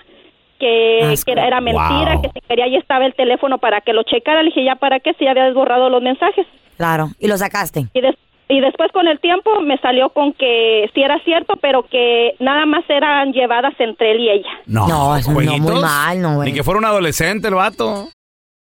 que, 0.60 1.00
Asco. 1.02 1.26
que 1.26 1.32
era, 1.32 1.46
era 1.48 1.60
mentira, 1.60 2.12
Wow. 2.14 2.22
que 2.22 2.28
si 2.34 2.40
quería 2.46 2.64
ahí 2.66 2.76
estaba 2.76 3.04
el 3.04 3.14
teléfono 3.14 3.58
para 3.58 3.80
que 3.80 3.92
lo 3.92 4.04
checara. 4.04 4.42
Le 4.42 4.50
dije, 4.50 4.64
¿ya 4.64 4.76
para 4.76 5.00
qué? 5.00 5.12
Si 5.18 5.24
ya 5.24 5.32
habías 5.32 5.52
borrado 5.54 5.90
los 5.90 6.00
mensajes. 6.00 6.46
Claro, 6.76 7.10
y 7.18 7.28
lo 7.28 7.36
sacaste. 7.38 7.88
Y, 7.92 8.00
des- 8.00 8.16
y 8.48 8.60
después 8.60 8.90
con 8.92 9.06
el 9.06 9.20
tiempo 9.20 9.60
me 9.62 9.78
salió 9.78 10.10
con 10.10 10.32
que 10.32 10.90
sí 10.94 11.02
era 11.02 11.18
cierto, 11.24 11.54
pero 11.62 11.86
que 11.88 12.34
nada 12.40 12.66
más 12.66 12.84
eran 12.88 13.32
llevadas 13.32 13.74
entre 13.78 14.12
él 14.12 14.20
y 14.20 14.30
ella. 14.30 14.50
No, 14.66 14.86
No, 14.88 15.16
eso 15.16 15.30
no, 15.32 15.40
muy 15.58 15.80
mal, 15.80 16.20
no, 16.20 16.34
güey. 16.36 16.50
Ni 16.50 16.56
que 16.56 16.62
fuera 16.64 16.78
un 16.78 16.84
adolescente 16.84 17.48
el 17.48 17.54
vato. 17.54 18.08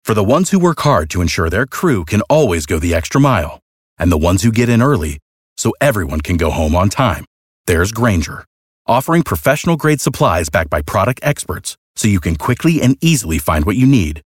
For 0.04 0.14
the 0.14 0.22
ones 0.22 0.50
who 0.52 0.58
work 0.60 0.80
hard 0.84 1.08
to 1.10 1.20
ensure 1.20 1.50
their 1.50 1.66
crew 1.66 2.04
can 2.04 2.20
always 2.28 2.64
go 2.66 2.78
the 2.78 2.94
extra 2.94 3.20
mile, 3.20 3.58
and 3.98 4.10
the 4.12 4.16
ones 4.18 4.42
who 4.44 4.52
get 4.52 4.68
in 4.68 4.80
early 4.80 5.18
so 5.56 5.72
everyone 5.80 6.20
can 6.20 6.36
go 6.36 6.50
home 6.50 6.76
on 6.76 6.88
time, 6.88 7.24
there's 7.66 7.90
Granger, 7.90 8.44
offering 8.86 9.22
professional 9.24 9.76
grade 9.76 10.00
supplies 10.00 10.48
backed 10.48 10.70
by 10.70 10.80
product 10.80 11.18
experts 11.24 11.76
so 11.96 12.06
you 12.06 12.20
can 12.20 12.36
quickly 12.36 12.80
and 12.80 12.96
easily 13.00 13.38
find 13.38 13.64
what 13.64 13.74
you 13.74 13.86
need. 13.86 14.20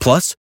Plus, 0.00 0.34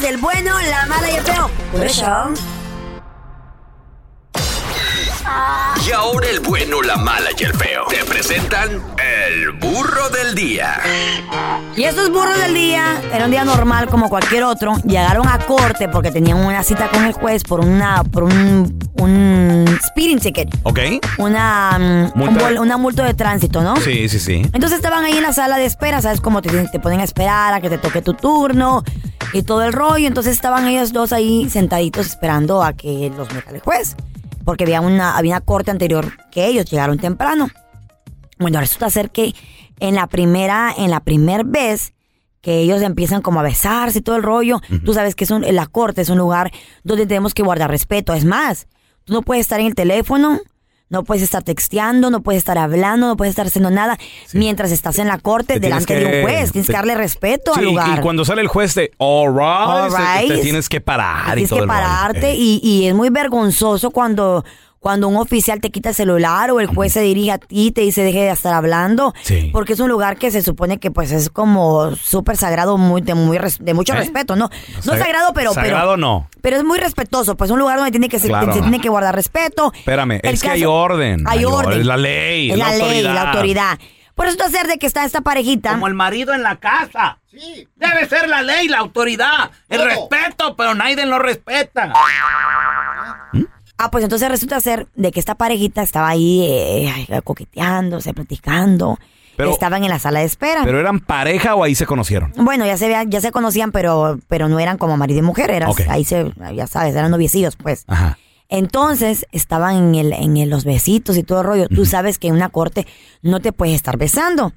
del 0.00 0.16
bueno, 0.16 0.60
la 0.60 0.86
mala 0.86 1.10
y 1.10 1.14
el 1.16 1.22
feo. 1.22 1.50
Por 1.72 1.84
eso. 1.84 2.34
Y 5.86 5.90
ahora 5.92 6.28
el 6.28 6.40
bueno, 6.40 6.82
la 6.82 6.96
mala 6.96 7.30
y 7.38 7.44
el 7.44 7.54
feo. 7.54 7.84
Te 7.88 8.04
presentan 8.04 8.70
el 9.02 9.52
burro 9.52 10.08
del 10.10 10.34
día. 10.34 10.80
Y 11.76 11.84
estos 11.84 12.10
burros 12.10 12.38
del 12.38 12.52
día, 12.54 13.00
era 13.12 13.24
un 13.24 13.30
día 13.30 13.44
normal 13.44 13.88
como 13.88 14.08
cualquier 14.08 14.44
otro, 14.44 14.74
llegaron 14.84 15.26
a 15.26 15.38
corte 15.38 15.88
porque 15.88 16.10
tenían 16.10 16.38
una 16.38 16.62
cita 16.62 16.88
con 16.88 17.04
el 17.04 17.12
juez 17.12 17.42
por 17.42 17.60
una 17.60 18.04
por 18.04 18.24
un, 18.24 18.78
un 18.98 19.78
speeding 19.88 20.18
ticket, 20.20 20.48
¿Ok? 20.62 20.78
una 21.18 21.78
mm, 21.78 21.82
un 22.20 22.26
Multa. 22.26 22.44
bol- 22.44 22.58
una 22.60 22.76
multa 22.76 23.04
de 23.04 23.14
tránsito, 23.14 23.62
¿no? 23.62 23.76
Sí, 23.76 24.08
sí, 24.08 24.18
sí. 24.20 24.42
Entonces 24.52 24.72
estaban 24.78 25.04
ahí 25.04 25.16
en 25.16 25.22
la 25.22 25.32
sala 25.32 25.56
de 25.56 25.64
espera, 25.64 26.00
¿sabes 26.02 26.20
cómo 26.20 26.42
te, 26.42 26.50
te 26.68 26.78
ponen 26.80 27.00
a 27.00 27.04
esperar 27.04 27.52
a 27.54 27.60
que 27.60 27.70
te 27.70 27.78
toque 27.78 28.02
tu 28.02 28.14
turno 28.14 28.84
y 29.32 29.42
todo 29.42 29.62
el 29.64 29.72
rollo? 29.72 30.06
Entonces 30.06 30.34
estaban 30.34 30.68
ellos 30.68 30.92
dos 30.92 31.12
ahí 31.12 31.48
sentaditos 31.50 32.06
esperando 32.06 32.62
a 32.62 32.72
que 32.74 33.10
los 33.16 33.32
meta 33.32 33.50
el 33.50 33.60
juez, 33.60 33.96
porque 34.44 34.64
había 34.64 34.80
una, 34.80 35.16
había 35.16 35.32
una 35.36 35.40
corte 35.44 35.70
anterior 35.70 36.12
que 36.30 36.46
ellos 36.46 36.66
llegaron 36.70 36.98
temprano. 36.98 37.48
Bueno, 38.38 38.60
resulta 38.60 38.90
ser 38.90 39.10
que 39.10 39.34
en 39.80 39.94
la 39.94 40.06
primera, 40.06 40.72
en 40.76 40.90
la 40.90 41.00
primera 41.00 41.42
vez 41.44 41.92
que 42.40 42.58
ellos 42.58 42.82
empiezan 42.82 43.22
como 43.22 43.40
a 43.40 43.42
besarse 43.42 43.98
y 44.00 44.02
todo 44.02 44.16
el 44.16 44.22
rollo, 44.22 44.60
tú 44.84 44.92
sabes 44.92 45.14
que 45.14 45.24
es 45.24 45.30
un- 45.30 45.44
la 45.54 45.66
corte 45.66 46.02
es 46.02 46.10
un 46.10 46.18
lugar 46.18 46.52
donde 46.82 47.06
tenemos 47.06 47.32
que 47.32 47.42
guardar 47.42 47.70
respeto. 47.70 48.12
Es 48.12 48.24
más, 48.24 48.66
tú 49.04 49.14
no 49.14 49.22
puedes 49.22 49.42
estar 49.42 49.60
en 49.60 49.66
el 49.66 49.74
teléfono, 49.74 50.40
no 50.90 51.02
puedes 51.02 51.22
estar 51.24 51.42
texteando, 51.42 52.10
no 52.10 52.22
puedes 52.22 52.38
estar 52.38 52.58
hablando, 52.58 53.08
no 53.08 53.16
puedes 53.16 53.30
estar 53.32 53.46
haciendo 53.46 53.70
nada 53.70 53.98
mientras 54.32 54.70
estás 54.70 54.98
en 54.98 55.08
la 55.08 55.18
corte 55.18 55.54
Te 55.54 55.60
delante 55.60 55.94
de 55.96 56.04
un 56.04 56.22
juez. 56.22 56.52
Tienes 56.52 56.66
te- 56.66 56.72
que 56.72 56.76
darle 56.78 56.94
respeto 56.94 57.52
Sí, 57.54 57.60
al 57.60 57.64
lugar. 57.66 57.98
Y 57.98 58.00
cuando 58.02 58.24
sale 58.24 58.42
el 58.42 58.48
juez 58.48 58.74
de 58.74 58.92
all 58.98 59.32
right, 59.34 59.90
All 59.90 60.28
te- 60.28 60.38
tienes 60.42 60.68
que 60.68 60.80
parar 60.80 61.30
y 61.30 61.32
Tienes 61.46 61.50
todo 61.50 61.60
que 61.60 61.66
pararte 61.66 62.30
Eh. 62.32 62.36
y, 62.36 62.60
y 62.62 62.86
es 62.86 62.94
muy 62.94 63.08
vergonzoso 63.10 63.90
cuando, 63.90 64.44
cuando 64.84 65.08
un 65.08 65.16
oficial 65.16 65.62
te 65.62 65.70
quita 65.70 65.88
el 65.88 65.94
celular 65.94 66.50
o 66.50 66.60
el 66.60 66.66
juez 66.66 66.92
se 66.92 67.00
dirige 67.00 67.32
a 67.32 67.38
ti 67.38 67.68
y 67.68 67.70
te 67.72 67.80
dice 67.80 68.02
deje 68.02 68.20
de 68.20 68.30
estar 68.30 68.52
hablando. 68.52 69.14
Sí. 69.22 69.48
Porque 69.50 69.72
es 69.72 69.80
un 69.80 69.88
lugar 69.88 70.18
que 70.18 70.30
se 70.30 70.42
supone 70.42 70.78
que 70.78 70.90
pues 70.90 71.10
es 71.10 71.30
como 71.30 71.96
súper 71.96 72.36
sagrado, 72.36 72.76
muy, 72.76 73.00
de, 73.00 73.14
muy 73.14 73.38
res- 73.38 73.64
de 73.64 73.72
mucho 73.72 73.94
¿Eh? 73.94 73.96
respeto, 73.96 74.36
¿no? 74.36 74.50
No 74.84 74.92
Sag- 74.92 74.98
sagrado, 74.98 75.32
pero... 75.32 75.54
Sagrado 75.54 75.92
pero, 75.92 75.96
no. 75.96 76.28
Pero 76.42 76.58
es 76.58 76.64
muy 76.64 76.78
respetuoso, 76.78 77.34
pues 77.34 77.50
un 77.50 77.60
lugar 77.60 77.78
donde 77.78 77.92
tiene 77.92 78.10
que 78.10 78.18
se, 78.18 78.28
Claro. 78.28 78.52
se 78.52 78.60
tiene 78.60 78.78
que 78.78 78.90
guardar 78.90 79.14
respeto. 79.14 79.72
Espérame, 79.74 80.20
El 80.22 80.34
es 80.34 80.42
que 80.42 80.50
hay 80.50 80.64
orden. 80.66 81.24
Hay 81.26 81.46
orden. 81.46 81.80
Es 81.80 81.86
la 81.86 81.96
ley. 81.96 82.50
Es 82.50 82.58
la, 82.58 82.68
ley, 82.72 82.80
autoridad. 82.82 83.14
la 83.14 83.22
autoridad. 83.30 83.78
Por 84.14 84.26
eso 84.26 84.44
hacer 84.44 84.66
de 84.68 84.78
que 84.78 84.86
está 84.86 85.04
esta 85.04 85.22
parejita. 85.22 85.70
Como 85.72 85.88
el 85.88 85.94
marido 85.94 86.34
en 86.34 86.42
la 86.42 86.56
casa. 86.56 87.18
Sí. 87.32 87.66
Debe 87.74 88.06
ser 88.08 88.28
la 88.28 88.42
ley, 88.42 88.68
la 88.68 88.78
autoridad, 88.78 89.50
el 89.68 89.82
respeto, 89.82 90.54
pero 90.56 90.74
nadie 90.76 91.04
lo 91.04 91.18
respeta. 91.18 91.90
Ah, 93.78 93.90
pues 93.90 94.04
entonces 94.04 94.28
resulta 94.28 94.60
ser 94.60 94.86
de 94.94 95.10
que 95.10 95.18
esta 95.20 95.34
parejita 95.34 95.82
estaba 95.82 96.08
ahí 96.08 96.42
eh, 96.48 97.20
coqueteándose, 97.24 98.14
platicando. 98.14 98.98
Pero- 99.36 99.50
Estaban 99.50 99.82
en 99.82 99.90
la 99.90 99.98
sala 99.98 100.20
de 100.20 100.26
espera. 100.26 100.62
¿Pero 100.64 100.78
eran 100.78 101.00
pareja 101.00 101.56
o 101.56 101.64
ahí 101.64 101.74
se 101.74 101.86
conocieron? 101.86 102.32
Bueno, 102.36 102.64
ya 102.66 102.76
se 102.76 102.86
vean- 102.86 103.10
ya 103.10 103.20
se 103.20 103.32
conocían, 103.32 103.72
pero, 103.72 104.20
pero 104.28 104.48
no 104.48 104.60
eran 104.60 104.78
como 104.78 104.96
marido 104.96 105.18
y 105.18 105.22
mujer, 105.22 105.50
eran, 105.50 105.70
ahí 105.88 106.04
se, 106.04 106.32
ya 106.54 106.68
sabes, 106.68 106.94
eran 106.94 107.10
noviecillos, 107.10 107.56
pues. 107.56 107.82
Ajá. 107.88 108.16
Entonces 108.48 109.26
estaban 109.32 109.74
en 109.76 109.94
el, 109.96 110.12
en 110.12 110.36
el- 110.36 110.50
los 110.50 110.64
besitos 110.64 111.16
y 111.16 111.24
todo 111.24 111.40
el 111.40 111.46
rollo. 111.46 111.68
Tú 111.68 111.84
sabes 111.86 112.18
que 112.20 112.28
en 112.28 112.34
una 112.34 112.50
corte 112.50 112.86
no 113.22 113.40
te 113.40 113.50
puedes 113.52 113.74
estar 113.74 113.96
besando. 113.96 114.52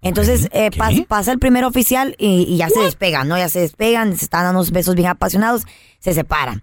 Entonces 0.00 0.48
eh, 0.52 0.70
pas- 0.70 1.06
pasa 1.06 1.30
el 1.32 1.38
primer 1.38 1.64
oficial 1.64 2.14
y, 2.18 2.42
y 2.48 2.56
ya 2.56 2.70
se 2.70 2.80
despegan, 2.80 3.28
¿no? 3.28 3.36
Ya 3.36 3.50
se 3.50 3.60
despegan, 3.60 4.16
se 4.16 4.24
están 4.24 4.44
dando 4.44 4.60
unos 4.60 4.70
besos 4.70 4.94
bien 4.94 5.08
apasionados, 5.08 5.64
se 5.98 6.14
separan. 6.14 6.62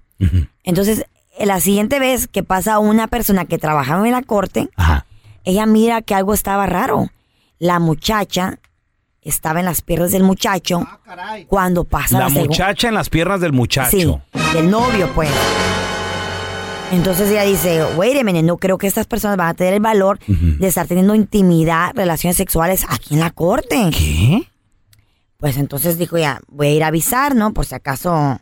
Entonces, 0.63 1.05
la 1.45 1.59
siguiente 1.59 1.99
vez 1.99 2.27
que 2.27 2.43
pasa 2.43 2.79
una 2.79 3.07
persona 3.07 3.45
que 3.45 3.57
trabajaba 3.57 4.05
en 4.05 4.11
la 4.13 4.21
corte, 4.21 4.69
ella 5.43 5.65
mira 5.65 6.01
que 6.01 6.15
algo 6.15 6.33
estaba 6.33 6.65
raro. 6.65 7.09
La 7.59 7.79
muchacha 7.79 8.59
estaba 9.21 9.59
en 9.59 9.65
las 9.65 9.81
piernas 9.81 10.11
del 10.11 10.23
muchacho 10.23 10.87
cuando 11.47 11.83
pasa 11.83 12.19
la, 12.19 12.29
La 12.29 12.41
muchacha 12.41 12.87
en 12.87 12.95
las 12.95 13.09
piernas 13.09 13.39
del 13.39 13.53
muchacho. 13.53 13.89
Sí, 14.33 14.53
del 14.53 14.69
novio, 14.69 15.09
pues. 15.13 15.29
Entonces 16.91 17.29
ella 17.31 17.43
dice, 17.43 17.85
wait 17.95 18.19
a 18.19 18.23
minute, 18.23 18.43
no 18.43 18.57
creo 18.57 18.77
que 18.77 18.87
estas 18.87 19.07
personas 19.07 19.37
van 19.37 19.47
a 19.47 19.53
tener 19.53 19.73
el 19.73 19.79
valor 19.79 20.19
de 20.27 20.67
estar 20.67 20.87
teniendo 20.87 21.15
intimidad, 21.15 21.91
relaciones 21.95 22.35
sexuales 22.35 22.85
aquí 22.89 23.13
en 23.13 23.21
la 23.21 23.29
corte. 23.29 23.89
¿Qué? 23.97 24.43
Pues 25.37 25.57
entonces 25.57 25.97
dijo 25.97 26.17
ya, 26.17 26.41
voy 26.49 26.67
a 26.67 26.71
ir 26.71 26.83
a 26.83 26.87
avisar, 26.87 27.33
¿no? 27.33 27.53
Por 27.53 27.65
si 27.65 27.75
acaso 27.75 28.39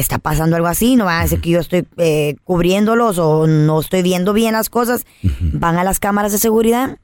está 0.00 0.18
pasando 0.18 0.56
algo 0.56 0.68
así, 0.68 0.96
no 0.96 1.04
van 1.04 1.20
a 1.20 1.22
decir 1.24 1.40
que 1.40 1.50
yo 1.50 1.60
estoy 1.60 1.86
eh, 1.98 2.36
cubriéndolos 2.44 3.18
o 3.18 3.46
no 3.46 3.80
estoy 3.80 4.02
viendo 4.02 4.32
bien 4.32 4.52
las 4.54 4.70
cosas. 4.70 5.04
Van 5.40 5.76
a 5.78 5.84
las 5.84 6.00
cámaras 6.00 6.32
de 6.32 6.38
seguridad. 6.38 6.98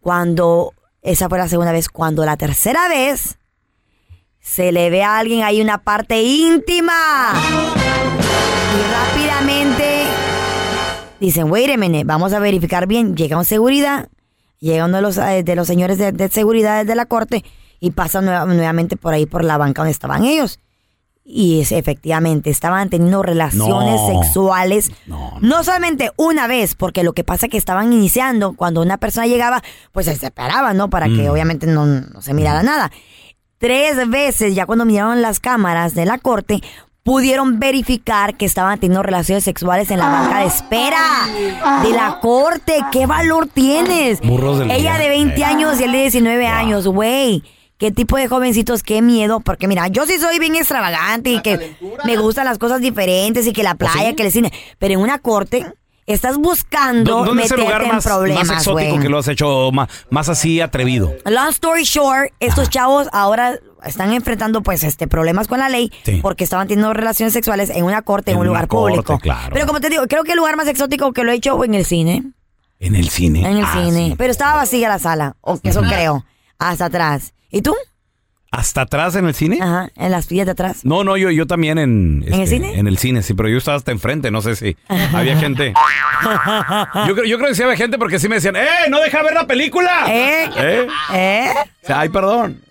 Cuando 0.00 0.72
Esa 1.02 1.28
fue 1.28 1.38
la 1.38 1.48
segunda 1.48 1.72
vez. 1.72 1.88
Cuando 1.88 2.24
la 2.24 2.36
tercera 2.36 2.88
vez 2.88 3.38
se 4.40 4.72
le 4.72 4.88
ve 4.90 5.02
a 5.02 5.18
alguien 5.18 5.42
ahí 5.42 5.60
una 5.60 5.78
parte 5.78 6.22
íntima. 6.22 7.32
Y 8.74 8.92
rápidamente 8.92 10.04
dicen, 11.20 11.50
wait 11.50 11.70
a 11.70 11.76
minute, 11.76 12.04
vamos 12.04 12.32
a 12.32 12.38
verificar 12.38 12.86
bien. 12.86 13.16
Llega 13.16 13.36
un 13.36 13.44
seguridad, 13.44 14.08
llega 14.60 14.84
uno 14.84 14.96
de 14.96 15.02
los, 15.02 15.18
eh, 15.18 15.42
de 15.42 15.56
los 15.56 15.66
señores 15.66 15.98
de, 15.98 16.12
de 16.12 16.28
seguridad 16.28 16.86
de 16.86 16.94
la 16.94 17.06
corte 17.06 17.44
y 17.80 17.90
pasa 17.90 18.20
nueva- 18.20 18.44
nuevamente 18.46 18.96
por 18.96 19.14
ahí 19.14 19.26
por 19.26 19.44
la 19.44 19.56
banca 19.56 19.82
donde 19.82 19.92
estaban 19.92 20.24
ellos. 20.24 20.60
Y 21.30 21.60
es, 21.60 21.72
efectivamente, 21.72 22.48
estaban 22.48 22.88
teniendo 22.88 23.22
relaciones 23.22 24.00
No. 24.00 24.22
sexuales. 24.22 24.90
No, 25.42 25.62
solamente 25.62 26.10
una 26.16 26.46
vez, 26.46 26.74
porque 26.74 27.02
lo 27.04 27.12
que 27.12 27.22
pasa 27.22 27.46
es 27.46 27.52
que 27.52 27.58
estaban 27.58 27.92
iniciando, 27.92 28.54
cuando 28.54 28.80
una 28.80 28.96
persona 28.96 29.26
llegaba, 29.26 29.62
pues 29.92 30.06
se 30.06 30.16
separaban, 30.16 30.78
¿no? 30.78 30.88
Para 30.88 31.04
que 31.06 31.28
Mm. 31.28 31.30
obviamente 31.30 31.66
no, 31.66 31.84
no 31.84 32.22
se 32.22 32.32
mirara 32.32 32.62
nada. 32.62 32.90
Tres 33.58 34.08
veces, 34.08 34.54
ya 34.54 34.64
cuando 34.64 34.86
miraron 34.86 35.20
las 35.20 35.38
cámaras 35.38 35.94
de 35.94 36.06
la 36.06 36.16
corte, 36.16 36.62
pudieron 37.02 37.58
verificar 37.58 38.36
que 38.36 38.46
estaban 38.46 38.78
teniendo 38.78 39.02
relaciones 39.02 39.44
sexuales 39.44 39.90
en 39.90 39.98
la 39.98 40.08
banca 40.08 40.40
de 40.40 40.46
espera 40.46 40.98
de 41.82 41.90
la 41.90 42.20
corte. 42.20 42.74
¿Qué 42.92 43.06
valor 43.06 43.48
tienes? 43.52 44.20
Burros 44.20 44.60
del 44.60 44.70
Ella 44.70 44.94
día. 44.94 44.98
de 44.98 45.08
20 45.08 45.44
años 45.44 45.80
y 45.80 45.84
él 45.84 45.92
de 45.92 45.98
19 46.02 46.46
años, 46.46 46.86
güey. 46.86 47.42
¿Qué 47.78 47.92
tipo 47.92 48.16
de 48.16 48.26
jovencitos? 48.28 48.82
Qué 48.82 49.00
miedo. 49.02 49.40
Porque 49.40 49.68
mira, 49.68 49.86
yo 49.88 50.04
sí 50.06 50.18
soy 50.18 50.38
bien 50.38 50.56
extravagante 50.56 51.30
y 51.30 51.40
que 51.42 51.76
me 52.04 52.16
gustan 52.16 52.44
las 52.44 52.58
cosas 52.58 52.80
diferentes 52.80 53.46
y 53.46 53.52
que 53.52 53.62
la 53.62 53.76
playa, 53.76 54.14
que 54.16 54.24
el 54.26 54.32
cine. 54.32 54.52
Pero 54.78 54.94
en 54.94 55.00
una 55.00 55.18
corte 55.20 55.64
estás 56.06 56.38
buscando 56.38 57.18
¿Dó- 57.20 57.24
¿Dónde 57.26 57.44
es 57.44 57.50
el 57.52 57.60
lugar 57.60 57.82
en 57.82 57.88
más, 57.88 57.96
más 57.96 58.06
problemas, 58.06 58.50
exótico 58.50 58.72
güey. 58.90 58.98
que 58.98 59.08
lo 59.08 59.18
has 59.18 59.28
hecho 59.28 59.70
más, 59.72 59.88
más 60.10 60.28
así 60.28 60.60
atrevido? 60.60 61.14
Long 61.24 61.50
story 61.50 61.84
short, 61.84 62.32
estos 62.40 62.68
chavos 62.70 63.08
ahora 63.12 63.58
están 63.84 64.12
enfrentando 64.12 64.62
pues 64.62 64.82
este 64.82 65.06
problemas 65.06 65.46
con 65.46 65.60
la 65.60 65.68
ley 65.68 65.92
Sí. 66.04 66.18
porque 66.20 66.42
estaban 66.42 66.66
teniendo 66.66 66.92
relaciones 66.94 67.32
sexuales 67.32 67.70
en 67.70 67.84
una 67.84 68.02
corte, 68.02 68.32
en, 68.32 68.36
En 68.36 68.40
un 68.40 68.46
lugar 68.48 68.66
corte, 68.66 68.96
público. 68.96 69.18
claro. 69.20 69.50
Pero 69.52 69.66
como 69.66 69.80
te 69.80 69.88
digo, 69.88 70.02
creo 70.08 70.24
que 70.24 70.32
el 70.32 70.38
lugar 70.38 70.56
más 70.56 70.66
exótico 70.66 71.12
que 71.12 71.22
lo 71.22 71.30
he 71.30 71.36
hecho 71.36 71.56
fue 71.56 71.66
en 71.66 71.74
el 71.74 71.84
cine. 71.84 72.24
En 72.80 72.96
el 72.96 73.08
cine. 73.08 73.40
En 73.48 73.58
el 73.58 73.64
Ah, 73.64 73.72
cine. 73.74 74.08
sí. 74.08 74.14
Pero 74.18 74.30
estaba 74.32 74.54
vacía 74.54 74.88
la 74.88 74.98
sala. 74.98 75.36
O 75.42 75.60
eso 75.62 75.82
creo. 75.82 76.24
Hasta 76.58 76.86
atrás. 76.86 77.34
¿Y 77.50 77.62
tú? 77.62 77.74
¿Hasta 78.50 78.82
atrás 78.82 79.14
en 79.14 79.26
el 79.26 79.34
cine? 79.34 79.58
Ajá, 79.60 79.90
en 79.94 80.10
las 80.10 80.24
sillas 80.24 80.46
de 80.46 80.52
atrás. 80.52 80.82
No, 80.84 81.04
no, 81.04 81.18
yo, 81.18 81.30
yo 81.30 81.46
también 81.46 81.76
en... 81.78 82.22
¿En 82.26 82.32
el 82.32 82.40
este, 82.42 82.56
cine? 82.56 82.78
En 82.78 82.86
el 82.86 82.96
cine, 82.96 83.22
sí, 83.22 83.34
pero 83.34 83.48
yo 83.50 83.58
estaba 83.58 83.76
hasta 83.76 83.92
enfrente, 83.92 84.30
no 84.30 84.40
sé 84.40 84.56
si 84.56 84.74
había 85.14 85.36
gente. 85.38 85.74
Yo, 87.06 87.14
creo- 87.14 87.24
yo 87.26 87.36
creo 87.36 87.48
que 87.50 87.54
sí 87.54 87.62
había 87.62 87.76
gente 87.76 87.98
porque 87.98 88.18
sí 88.18 88.26
me 88.28 88.36
decían, 88.36 88.56
¡eh, 88.56 88.66
no 88.88 89.00
deja 89.00 89.22
ver 89.22 89.34
la 89.34 89.46
película! 89.46 90.06
¿Eh? 90.08 90.48
¿Eh? 90.56 90.86
¿Eh? 91.12 91.50
O 91.82 91.86
sea, 91.86 92.00
Ay, 92.00 92.08
perdón. 92.08 92.62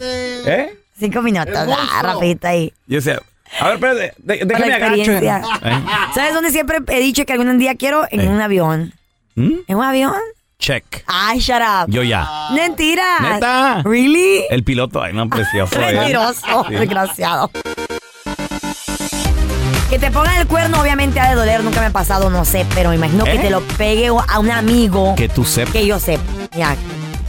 ¿Eh? 0.00 0.74
Cinco 0.98 1.20
minutos. 1.20 1.54
Ah, 1.56 2.00
rapidito 2.02 2.48
ahí. 2.48 2.72
Yo 2.86 2.96
decía, 2.96 3.20
a 3.60 3.64
ver, 3.66 3.74
espérate, 3.74 4.14
de- 4.16 4.44
déjame 4.46 4.68
la 4.68 4.76
agacho. 4.76 4.94
experiencia. 4.94 5.42
¿Eh? 5.62 5.84
¿Sabes 6.14 6.32
dónde 6.34 6.50
siempre 6.50 6.78
he 6.88 7.00
dicho 7.00 7.26
que 7.26 7.34
algún 7.34 7.58
día 7.58 7.74
quiero? 7.76 8.06
En 8.10 8.20
Eh. 8.22 8.28
un 8.28 8.40
avión. 8.40 8.94
¿Mm? 9.34 9.52
¿En 9.66 9.76
un 9.76 9.84
avión? 9.84 10.14
Check. 10.62 11.04
Ay, 11.06 11.38
shut 11.38 11.60
up. 11.62 11.88
Yo 11.88 12.02
ya. 12.02 12.48
Mentira. 12.52 13.20
¿Neta? 13.20 13.82
¿Really? 13.84 14.42
El 14.50 14.64
piloto, 14.64 15.00
ay, 15.00 15.12
no, 15.12 15.28
precioso. 15.28 15.80
¿eh? 15.80 15.94
Mentiroso, 15.94 16.66
Sí. 16.68 16.74
desgraciado. 16.74 17.48
Que 19.88 19.98
te 20.00 20.10
pongan 20.10 20.36
el 20.36 20.46
cuerno, 20.48 20.80
obviamente 20.80 21.20
ha 21.20 21.30
de 21.30 21.36
doler, 21.36 21.62
nunca 21.62 21.78
me 21.80 21.86
ha 21.86 21.90
pasado, 21.90 22.28
no 22.28 22.44
sé, 22.44 22.66
pero 22.74 22.90
me 22.90 22.96
imagino 22.96 23.22
que 23.24 23.34
¿Eh? 23.36 23.38
te 23.38 23.50
lo 23.50 23.60
pegue 23.78 24.08
a 24.08 24.38
un 24.40 24.50
amigo 24.50 25.14
Que 25.16 25.28
tú 25.28 25.44
sepas. 25.44 25.72
que 25.72 25.86
yo 25.86 26.00
sepa. 26.00 26.24
Ya. 26.56 26.76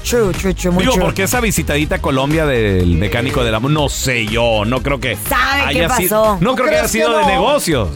True, 0.03 0.33
true, 0.33 0.53
true, 0.55 0.71
muy 0.71 0.81
Digo, 0.83 0.93
true. 0.93 1.05
porque 1.05 1.23
esa 1.23 1.39
visitadita 1.39 1.95
a 1.97 1.99
Colombia 2.01 2.47
del 2.47 2.95
mecánico 2.97 3.43
del 3.43 3.53
amor, 3.53 3.69
no 3.69 3.89
sé 3.89 4.25
yo, 4.25 4.65
no 4.65 4.81
creo 4.81 4.99
que 4.99 5.15
¿Sabe 5.29 5.67
qué 5.71 5.73
sido- 5.73 5.87
pasó? 5.87 6.37
no 6.41 6.49
¿No 6.51 6.55
creo 6.55 6.67
que 6.69 6.73
haya 6.75 6.81
que 6.83 6.89
sido 6.89 7.15
de 7.19 7.25
negocios. 7.27 7.89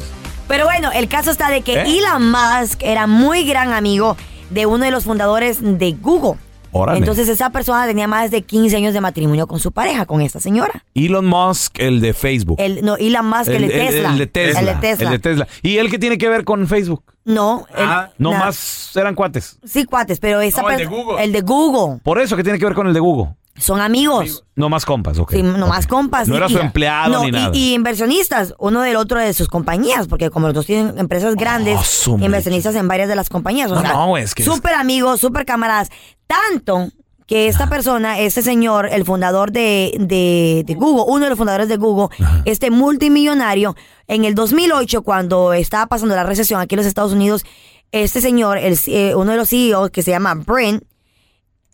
Pero 0.47 0.65
bueno, 0.65 0.91
el 0.91 1.07
caso 1.07 1.31
está 1.31 1.49
de 1.49 1.61
que 1.63 1.73
¿Eh? 1.81 1.97
Elon 1.97 2.29
Musk 2.31 2.83
era 2.83 3.07
muy 3.07 3.45
gran 3.45 3.73
amigo 3.73 4.15
de 4.49 4.65
uno 4.65 4.85
de 4.85 4.91
los 4.91 5.03
fundadores 5.05 5.59
de 5.61 5.91
Google. 5.93 6.39
Órale. 6.75 6.97
Entonces 6.97 7.29
esa 7.29 7.51
persona 7.51 7.85
tenía 7.85 8.07
más 8.07 8.31
de 8.31 8.41
15 8.41 8.75
años 8.77 8.93
de 8.95 9.01
matrimonio 9.01 9.45
con 9.45 9.59
su 9.59 9.71
pareja, 9.71 10.07
con 10.07 10.21
esta 10.21 10.39
señora. 10.39 10.83
Elon 10.95 11.25
Musk, 11.25 11.77
el 11.79 12.01
de 12.01 12.13
Facebook. 12.13 12.55
El, 12.59 12.83
no, 12.83 12.97
Elon 12.97 13.27
Musk, 13.27 13.49
el, 13.49 13.67
de 13.67 13.69
Tesla. 13.69 14.09
El 14.09 14.17
de 14.17 14.27
Tesla. 14.27 14.59
El 14.59 14.65
de 14.65 14.75
Tesla. 14.75 15.05
El 15.05 15.11
de 15.11 15.19
Tesla. 15.19 15.47
¿Y 15.61 15.77
él 15.77 15.91
qué 15.91 15.99
tiene 15.99 16.17
que 16.17 16.27
ver 16.29 16.43
con 16.43 16.67
Facebook? 16.67 17.03
No, 17.25 17.67
el- 17.77 17.87
No 18.17 18.31
más 18.33 18.91
eran 18.95 19.13
cuates. 19.13 19.59
Sí, 19.63 19.85
cuates, 19.85 20.19
pero 20.19 20.41
esa 20.41 20.63
No, 20.63 20.71
el 20.71 20.77
de 20.77 20.85
Google. 20.85 21.23
El 21.23 21.31
de 21.31 21.41
Google. 21.41 21.99
Por 22.03 22.19
eso, 22.19 22.35
¿qué 22.35 22.43
tiene 22.43 22.57
que 22.57 22.65
ver 22.65 22.73
con 22.73 22.87
el 22.87 22.93
de 22.93 22.99
Google? 22.99 23.35
Son 23.57 23.79
amigos. 23.81 24.43
No 24.55 24.67
más 24.69 24.83
compas, 24.85 25.19
ok. 25.19 25.31
Sí, 25.33 25.43
nomás 25.43 25.85
compas. 25.87 26.27
No 26.27 26.35
era 26.35 26.49
su 26.49 26.57
empleado 26.57 27.11
no, 27.13 27.23
ni 27.23 27.31
nada. 27.31 27.51
Y, 27.53 27.73
inversionistas, 27.75 28.55
uno 28.57 28.81
del 28.81 28.95
otro 28.95 29.19
de 29.19 29.31
sus 29.33 29.47
compañías, 29.47 30.07
porque 30.07 30.29
como 30.31 30.47
los 30.47 30.55
dos 30.55 30.65
tienen 30.65 30.97
empresas 30.97 31.35
grandes, 31.35 32.07
Oh, 32.07 32.17
inversionistas 32.19 32.75
en 32.75 32.87
varias 32.87 33.09
de 33.09 33.15
las 33.15 33.29
compañías. 33.29 33.71
O 33.71 33.75
No, 33.75 33.81
sea, 33.81 33.93
no, 33.93 34.17
es 34.17 34.33
que- 34.33 34.43
Súper 34.43 34.73
amigos, 34.73 35.19
súper 35.19 35.45
camaradas. 35.45 35.89
Tanto 36.27 36.89
que 37.27 37.47
esta 37.47 37.69
persona, 37.69 38.19
este 38.19 38.41
señor, 38.41 38.89
el 38.91 39.05
fundador 39.05 39.51
de, 39.51 39.95
de- 39.99 40.63
de 40.65 40.73
Google, 40.75 41.05
uno 41.07 41.23
de 41.25 41.29
los 41.29 41.37
fundadores 41.37 41.69
de 41.69 41.77
Google, 41.77 42.09
este 42.45 42.69
multimillonario, 42.71 43.75
en 44.07 44.25
el 44.25 44.35
2008, 44.35 45.03
cuando 45.03 45.53
estaba 45.53 45.85
pasando 45.87 46.15
la 46.15 46.23
recesión 46.23 46.59
aquí 46.59 46.75
en 46.75 46.77
los 46.77 46.87
Estados 46.87 47.13
Unidos, 47.13 47.45
este 47.91 48.19
señor, 48.19 48.57
el, 48.57 48.77
eh, 48.87 49.13
uno 49.15 49.31
de 49.31 49.37
los 49.37 49.49
CEOs 49.49 49.91
que 49.91 50.01
se 50.01 50.11
llama 50.11 50.33
Brent, 50.35 50.83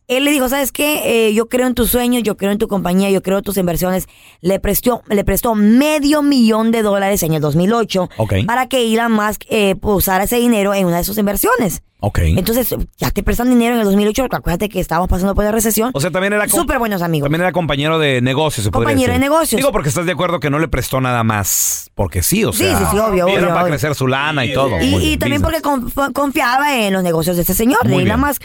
él 0.09 0.25
le 0.25 0.31
dijo, 0.31 0.49
¿sabes 0.49 0.71
qué? 0.73 1.27
Eh, 1.29 1.33
yo 1.33 1.47
creo 1.47 1.67
en 1.67 1.75
tus 1.75 1.89
sueños, 1.91 2.23
yo 2.23 2.35
creo 2.35 2.51
en 2.51 2.57
tu 2.57 2.67
compañía, 2.67 3.09
yo 3.09 3.21
creo 3.23 3.37
en 3.37 3.43
tus 3.43 3.55
inversiones. 3.57 4.07
Le 4.41 4.59
prestó, 4.59 5.01
le 5.07 5.23
prestó 5.23 5.55
medio 5.55 6.21
millón 6.23 6.71
de 6.71 6.81
dólares 6.81 7.23
en 7.23 7.33
el 7.33 7.41
2008 7.41 8.09
Ok. 8.17 8.33
para 8.45 8.67
que 8.67 8.91
Elon 8.93 9.11
Musk 9.11 9.43
eh, 9.49 9.75
usara 9.81 10.25
ese 10.25 10.37
dinero 10.37 10.73
en 10.73 10.85
una 10.87 10.97
de 10.97 11.03
sus 11.05 11.17
inversiones. 11.17 11.83
Ok. 12.01 12.19
Entonces, 12.23 12.73
ya 12.97 13.11
te 13.11 13.23
prestan 13.23 13.49
dinero 13.49 13.73
en 13.75 13.81
el 13.81 13.85
2008, 13.85 14.23
porque 14.23 14.37
acuérdate 14.37 14.69
que 14.69 14.79
estábamos 14.79 15.09
pasando 15.09 15.35
por 15.35 15.43
la 15.43 15.51
recesión. 15.51 15.91
O 15.93 15.99
sea, 15.99 16.09
también 16.11 16.31
era... 16.31 16.47
Súper 16.47 16.79
buenos 16.79 17.01
amigos. 17.01 17.25
También 17.25 17.41
era 17.41 17.51
compañero 17.51 17.99
de 17.99 18.21
negocios, 18.21 18.63
se 18.63 18.71
Compañero 18.71 19.11
de 19.11 19.19
negocios. 19.19 19.59
Digo, 19.59 19.73
porque 19.73 19.89
estás 19.89 20.05
de 20.05 20.13
acuerdo 20.13 20.39
que 20.39 20.49
no 20.49 20.59
le 20.59 20.69
prestó 20.69 21.01
nada 21.01 21.25
más. 21.25 21.91
Porque 21.95 22.23
sí, 22.23 22.45
o 22.45 22.53
Sí, 22.53 22.59
sea. 22.63 22.77
sí, 22.77 22.85
sí, 22.91 22.97
obvio, 22.97 23.27
Era 23.27 23.37
obvio, 23.39 23.47
para 23.49 23.61
obvio. 23.63 23.71
crecer 23.73 23.95
su 23.95 24.07
lana 24.07 24.45
y 24.45 24.53
todo. 24.53 24.77
Y, 24.79 25.17
también 25.17 25.41
business. 25.41 25.41
porque 25.41 25.61
conf- 25.61 26.13
confiaba 26.13 26.77
en 26.77 26.93
los 26.93 27.03
negocios 27.03 27.35
de 27.35 27.41
este 27.41 27.53
señor, 27.53 27.85
Muy 27.85 28.05
de 28.05 28.11
Elon. 28.11 28.21
Musk. 28.21 28.43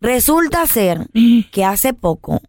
Resulta 0.00 0.66
ser 0.66 1.06
que 1.52 1.64
hace 1.64 1.92
poco, 1.92 2.40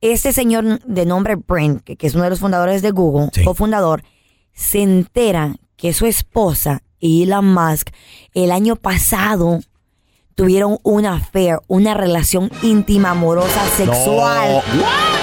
este 0.00 0.32
señor 0.32 0.80
de 0.84 1.06
nombre 1.06 1.34
Brent, 1.36 1.82
que, 1.82 1.96
que 1.96 2.06
es 2.06 2.14
uno 2.14 2.24
de 2.24 2.30
los 2.30 2.40
fundadores 2.40 2.82
de 2.82 2.90
Google, 2.92 3.30
cofundador, 3.44 4.04
se 4.52 4.82
entera 4.82 5.56
que 5.76 5.92
su 5.92 6.06
esposa, 6.06 6.82
Elon 7.00 7.52
Musk, 7.52 7.88
el 8.32 8.50
año 8.52 8.76
pasado 8.76 9.60
tuvieron 10.36 10.78
una 10.82 11.14
affair, 11.14 11.58
una 11.68 11.94
relación 11.94 12.50
íntima, 12.62 13.10
amorosa, 13.10 13.66
sexual 13.76 14.62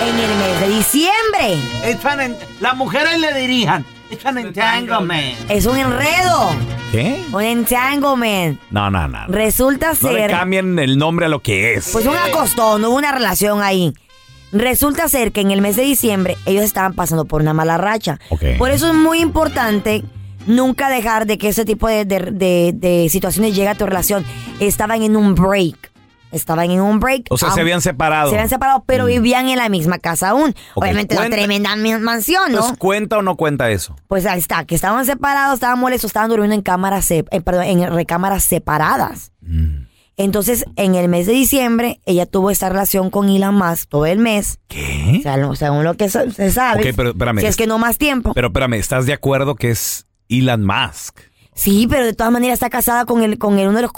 en 0.04 0.20
el 0.20 0.38
mes 0.38 0.60
de 0.62 0.70
diciembre. 0.78 2.02
An 2.04 2.20
en- 2.22 2.38
Las 2.60 2.76
mujeres 2.76 3.20
le 3.20 3.34
dirijan. 3.40 3.86
It's 4.12 4.26
an 4.26 4.38
entanglement. 4.38 5.38
Es 5.50 5.66
un 5.66 5.78
enredo, 5.78 6.52
¿Qué? 6.92 7.24
un 7.32 7.42
entanglement. 7.42 8.60
No, 8.70 8.90
no, 8.92 9.08
no. 9.08 9.28
Resulta 9.28 9.94
No 10.02 10.12
le 10.12 10.20
ser... 10.20 10.32
cambien 10.32 10.78
el 10.80 10.98
nombre 10.98 11.26
a 11.28 11.30
lo 11.30 11.40
que 11.42 11.74
es. 11.76 11.90
Pues 11.92 12.06
un 12.06 12.16
acostón, 12.16 12.82
no 12.82 12.90
hubo 12.90 12.98
una 12.98 13.12
relación 13.12 13.62
ahí. 13.62 13.94
Resulta 14.52 15.08
ser 15.08 15.32
que 15.32 15.40
en 15.42 15.52
el 15.52 15.62
mes 15.62 15.78
de 15.78 15.84
diciembre 15.84 16.36
ellos 16.46 16.64
estaban 16.66 16.94
pasando 16.94 17.24
por 17.26 17.42
una 17.42 17.54
mala 17.54 17.78
racha. 17.78 18.20
Por 18.58 18.70
eso 18.72 18.88
es 18.90 18.94
muy 18.94 19.20
importante 19.20 20.04
nunca 20.46 20.90
dejar 20.90 21.26
de 21.26 21.38
que 21.38 21.48
ese 21.50 21.64
tipo 21.64 21.88
de, 21.88 22.04
de- 22.04 22.32
de- 22.32 22.74
de 22.76 23.08
situaciones 23.10 23.56
llegue 23.56 23.70
a 23.70 23.76
tu 23.76 23.86
relación. 23.86 24.26
Estaban 24.60 25.04
en 25.04 25.16
un 25.16 25.36
break. 25.36 25.91
Estaban 26.32 26.72
en 26.72 26.82
un 26.82 27.00
break. 27.00 27.26
O 27.30 27.38
sea, 27.38 27.52
se 27.52 27.62
habían 27.62 27.82
separado. 27.82 28.30
Se 28.30 28.36
habían 28.36 28.50
separado, 28.50 28.84
pero 28.86 29.06
vivían 29.06 29.50
en 29.50 29.58
la 29.58 29.70
misma 29.70 30.00
casa 30.00 30.30
aún. 30.30 30.56
Obviamente 30.76 31.16
una 31.16 31.24
cuenta- 31.24 31.38
tremenda 31.38 31.76
mi- 31.76 31.96
mansión, 31.98 32.44
¿no? 32.52 32.58
Entonces, 32.58 32.78
¿cuenta 32.78 33.18
o 33.18 33.22
no 33.22 33.36
cuenta 33.36 33.70
eso? 33.70 33.96
Pues 34.08 34.26
ahí 34.26 34.40
está, 34.40 34.66
que 34.66 34.76
estaban 34.76 35.06
separados, 35.06 35.56
estaban 35.56 35.80
molestos, 35.80 36.10
estaban 36.10 36.30
durmiendo 36.30 36.56
en 36.56 36.62
cámaras, 36.62 37.10
eh, 37.12 37.24
perdón, 37.44 37.64
en 37.64 37.94
recámaras 37.94 38.44
separadas. 38.44 39.32
Mm. 39.42 39.86
Entonces, 40.18 40.66
en 40.76 40.94
el 40.96 41.08
mes 41.08 41.26
de 41.26 41.34
diciembre, 41.34 42.00
ella 42.06 42.26
tuvo 42.26 42.52
esta 42.52 42.70
relación 42.70 43.10
con 43.10 43.28
Elon 43.30 43.56
Musk 43.56 43.90
todo 43.90 44.06
el 44.06 44.20
mes. 44.20 44.60
¿Qué? 44.68 45.18
O 45.20 45.22
sea, 45.24 45.56
según 45.56 45.84
lo 45.84 45.96
que 45.96 46.10
se 46.10 46.52
sabe. 46.52 46.90
Ok, 46.90 46.96
pero 46.96 47.10
espérame. 47.12 47.40
Si 47.40 47.48
es 47.48 47.56
que 47.58 47.66
no 47.66 47.78
más 47.80 47.98
tiempo. 47.98 48.34
Pero 48.34 48.48
espérame, 48.48 48.74
¿estás 48.76 49.06
de 49.06 49.14
acuerdo 49.14 49.56
que 49.56 49.72
es 49.72 50.06
Elon 50.30 50.64
Musk? 50.66 51.20
Sí, 51.62 51.86
pero 51.90 52.06
de 52.06 52.14
todas 52.14 52.34
maneras 52.34 52.54
está 52.56 52.70
casada 52.70 53.06
con 53.06 53.22
el, 53.22 53.38
con 53.38 53.60
el, 53.60 53.68
uno 53.68 53.78
de 53.78 53.84
los 53.84 53.92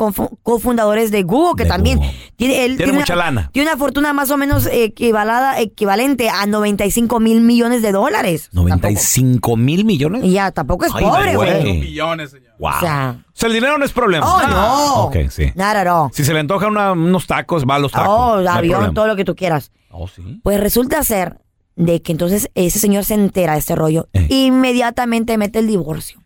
cofundadores 0.43 1.11
de 1.11 1.23
Google, 1.23 1.63
que 1.63 1.67
también 1.67 1.99
tiene, 2.35 2.65
él 2.65 2.75
Tiene 2.77 2.91
mucha 2.93 3.13
una, 3.13 3.25
lana. 3.25 3.49
Tiene 3.53 3.69
una 3.69 3.77
fortuna 3.77 4.11
más 4.13 4.29
o 4.31 4.37
menos 4.37 4.67
equivalada, 4.71 5.59
equivalente 5.61 6.29
a 6.29 6.45
95 6.45 7.19
mil 7.19 7.41
millones 7.41 7.81
de 7.81 7.91
dólares. 7.91 8.49
95 8.51 9.55
mil 9.57 9.85
millones. 9.85 10.23
Y 10.25 10.31
ya, 10.33 10.51
tampoco 10.51 10.85
es 10.85 10.91
Ay, 10.93 11.03
pobre, 11.05 11.35
güey. 11.35 11.79
Millones, 11.79 12.31
señor. 12.31 12.53
Wow. 12.59 12.69
O 12.75 12.79
sea- 12.79 13.15
O 13.27 13.31
sea, 13.35 13.47
el 13.47 13.53
dinero 13.53 13.77
no 13.77 13.85
es 13.85 13.91
problema. 13.91 14.25
Oh, 14.27 14.47
no. 14.47 15.03
Ok, 15.05 15.15
sí. 15.29 15.51
At 15.57 15.87
all. 15.87 16.09
Si 16.13 16.23
se 16.23 16.33
le 16.33 16.39
antoja 16.41 16.67
una- 16.67 16.91
unos 16.91 17.25
tacos, 17.27 17.63
va 17.69 17.75
a 17.75 17.79
los 17.79 17.91
tacos. 17.91 18.07
Oh, 18.09 18.35
no 18.35 18.41
hay 18.41 18.57
avión, 18.57 18.73
problema. 18.75 18.93
todo 18.93 19.07
lo 19.07 19.15
que 19.15 19.25
tú 19.25 19.35
quieras. 19.35 19.71
Oh, 19.89 20.07
sí. 20.07 20.39
Pues 20.43 20.59
resulta 20.59 21.01
ser 21.03 21.39
de 21.75 22.01
que 22.01 22.11
entonces 22.11 22.49
ese 22.55 22.77
señor 22.79 23.03
se 23.05 23.15
entera 23.15 23.53
de 23.53 23.59
este 23.59 23.75
rollo, 23.75 24.07
Eh. 24.13 24.27
inmediatamente 24.29 25.37
mete 25.37 25.59
el 25.59 25.67
divorcio. 25.67 26.22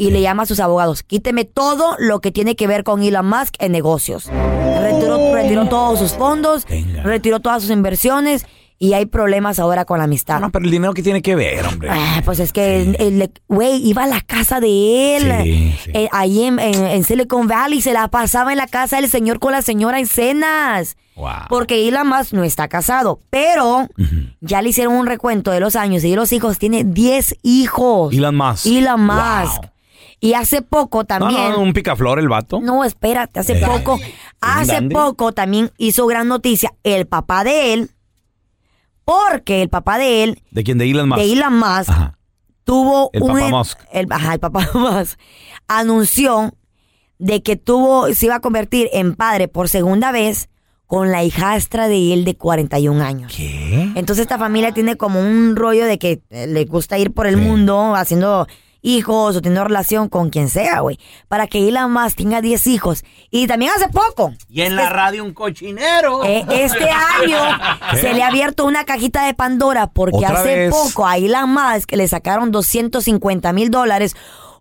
Y 0.00 0.10
le 0.12 0.22
llama 0.22 0.44
a 0.44 0.46
sus 0.46 0.60
abogados, 0.60 1.02
quíteme 1.02 1.44
todo 1.44 1.94
lo 1.98 2.20
que 2.20 2.30
tiene 2.32 2.56
que 2.56 2.66
ver 2.66 2.84
con 2.84 3.02
Elon 3.02 3.28
Musk 3.28 3.54
en 3.58 3.72
negocios. 3.72 4.30
Retiró, 4.80 5.34
retiró 5.34 5.68
todos 5.68 5.98
sus 5.98 6.12
fondos, 6.14 6.66
retiró 7.04 7.40
todas 7.40 7.62
sus 7.62 7.70
inversiones 7.70 8.46
y 8.78 8.94
hay 8.94 9.04
problemas 9.04 9.58
ahora 9.58 9.84
con 9.84 9.98
la 9.98 10.04
amistad. 10.04 10.40
No, 10.40 10.50
pero 10.50 10.64
el 10.64 10.70
dinero 10.70 10.94
que 10.94 11.02
tiene 11.02 11.20
que 11.20 11.34
ver, 11.34 11.66
hombre. 11.66 11.90
Ah, 11.92 12.22
pues 12.24 12.40
es 12.40 12.50
que, 12.54 13.30
güey, 13.46 13.86
iba 13.86 14.04
a 14.04 14.06
la 14.06 14.22
casa 14.22 14.58
de 14.58 15.16
él. 15.16 15.32
Sí, 15.44 15.74
Eh, 15.92 16.08
ahí 16.12 16.44
en, 16.44 16.58
en- 16.58 16.86
en 16.86 17.04
Silicon 17.04 17.46
Valley 17.46 17.82
se 17.82 17.92
la 17.92 18.08
pasaba 18.08 18.52
en 18.52 18.56
la 18.58 18.66
casa 18.68 18.96
del 18.96 19.10
señor 19.10 19.38
con 19.38 19.52
la 19.52 19.60
señora 19.60 19.98
en 20.00 20.06
cenas. 20.06 20.96
Porque 21.50 21.86
Elon 21.86 22.08
Musk 22.08 22.32
no 22.32 22.42
está 22.44 22.68
casado. 22.68 23.20
Pero 23.28 23.86
ya 24.40 24.62
le 24.62 24.70
hicieron 24.70 24.94
un 24.94 25.04
recuento 25.04 25.50
de 25.50 25.60
los 25.60 25.76
años 25.76 26.02
y 26.04 26.08
de 26.10 26.16
los 26.16 26.32
hijos. 26.32 26.58
Tiene 26.58 26.82
10 26.84 27.36
hijos. 27.42 28.14
Elon 28.14 28.34
Musk. 28.34 28.64
Elon 28.64 29.06
Wow. 29.06 29.70
Y 30.22 30.34
hace 30.34 30.60
poco 30.62 30.98
No, 31.00 31.04
también. 31.06 31.50
no, 31.52 31.60
un 31.60 31.72
picaflor 31.72 32.18
el 32.18 32.28
vato. 32.28 32.60
No, 32.60 32.84
espérate, 32.84 33.40
hace 33.40 33.54
Eh. 33.58 33.66
poco, 33.66 33.98
hace 34.40 34.82
poco 34.82 35.32
también 35.32 35.70
hizo 35.78 36.06
gran 36.06 36.28
noticia 36.28 36.74
el 36.82 37.06
papá 37.06 37.42
de 37.44 37.72
él, 37.72 37.90
porque 39.04 39.62
el 39.62 39.68
papá 39.68 39.98
de 39.98 40.22
él, 40.24 40.42
¿De 40.50 40.62
quién? 40.62 40.78
De 40.78 40.88
Elon 40.90 41.08
Musk. 41.08 41.20
de 41.20 41.32
Elon 41.32 41.58
Musk, 41.58 41.90
tuvo 42.64 43.10
El 43.12 43.22
un... 43.22 43.32
papá 43.32 43.48
Musk. 43.48 43.78
El, 43.92 44.06
ajá, 44.12 44.34
el 44.34 44.40
papá 44.40 44.68
Musk 44.74 45.18
anunció 45.68 46.52
de 47.18 47.42
que 47.42 47.56
tuvo, 47.56 48.12
se 48.14 48.26
iba 48.26 48.36
a 48.36 48.40
convertir 48.40 48.88
en 48.92 49.14
padre 49.14 49.48
por 49.48 49.68
segunda 49.68 50.12
vez 50.12 50.48
con 50.86 51.10
la 51.12 51.22
hijastra 51.22 51.86
de 51.88 52.12
él 52.12 52.24
de 52.24 52.36
41 52.36 53.02
años. 53.04 53.32
¿Qué? 53.36 53.92
Entonces 53.94 54.22
esta 54.22 54.38
familia 54.38 54.72
tiene 54.72 54.96
como 54.96 55.20
un 55.20 55.54
rollo 55.54 55.86
de 55.86 55.98
que 55.98 56.22
eh, 56.30 56.46
le 56.48 56.64
gusta 56.64 56.98
ir 56.98 57.12
por 57.12 57.26
el 57.26 57.36
mundo 57.36 57.94
haciendo 57.94 58.46
hijos 58.82 59.36
o 59.36 59.40
teniendo 59.42 59.64
relación 59.64 60.08
con 60.08 60.30
quien 60.30 60.48
sea, 60.48 60.80
güey. 60.80 60.98
Para 61.28 61.46
que 61.46 61.68
Elon 61.68 61.92
Musk 61.92 62.16
tenga 62.16 62.40
10 62.40 62.66
hijos. 62.68 63.04
Y 63.30 63.46
también 63.46 63.72
hace 63.76 63.88
poco, 63.88 64.32
Y 64.48 64.62
en 64.62 64.76
la 64.76 64.88
radio 64.88 65.24
un 65.24 65.32
cochinero. 65.34 66.24
eh, 66.24 66.44
este 66.50 66.88
año, 66.90 67.38
se 68.00 68.14
le 68.14 68.22
ha 68.22 68.28
abierto 68.28 68.64
una 68.64 68.84
cajita 68.84 69.24
de 69.26 69.34
Pandora 69.34 69.88
porque 69.88 70.16
¿Otra 70.18 70.40
hace 70.40 70.56
vez? 70.56 70.70
poco 70.74 71.06
a 71.06 71.16
Elon 71.16 71.50
Musk 71.52 71.92
le 71.92 72.08
sacaron 72.08 72.50
250 72.50 73.52
mil 73.52 73.70
dólares 73.70 74.14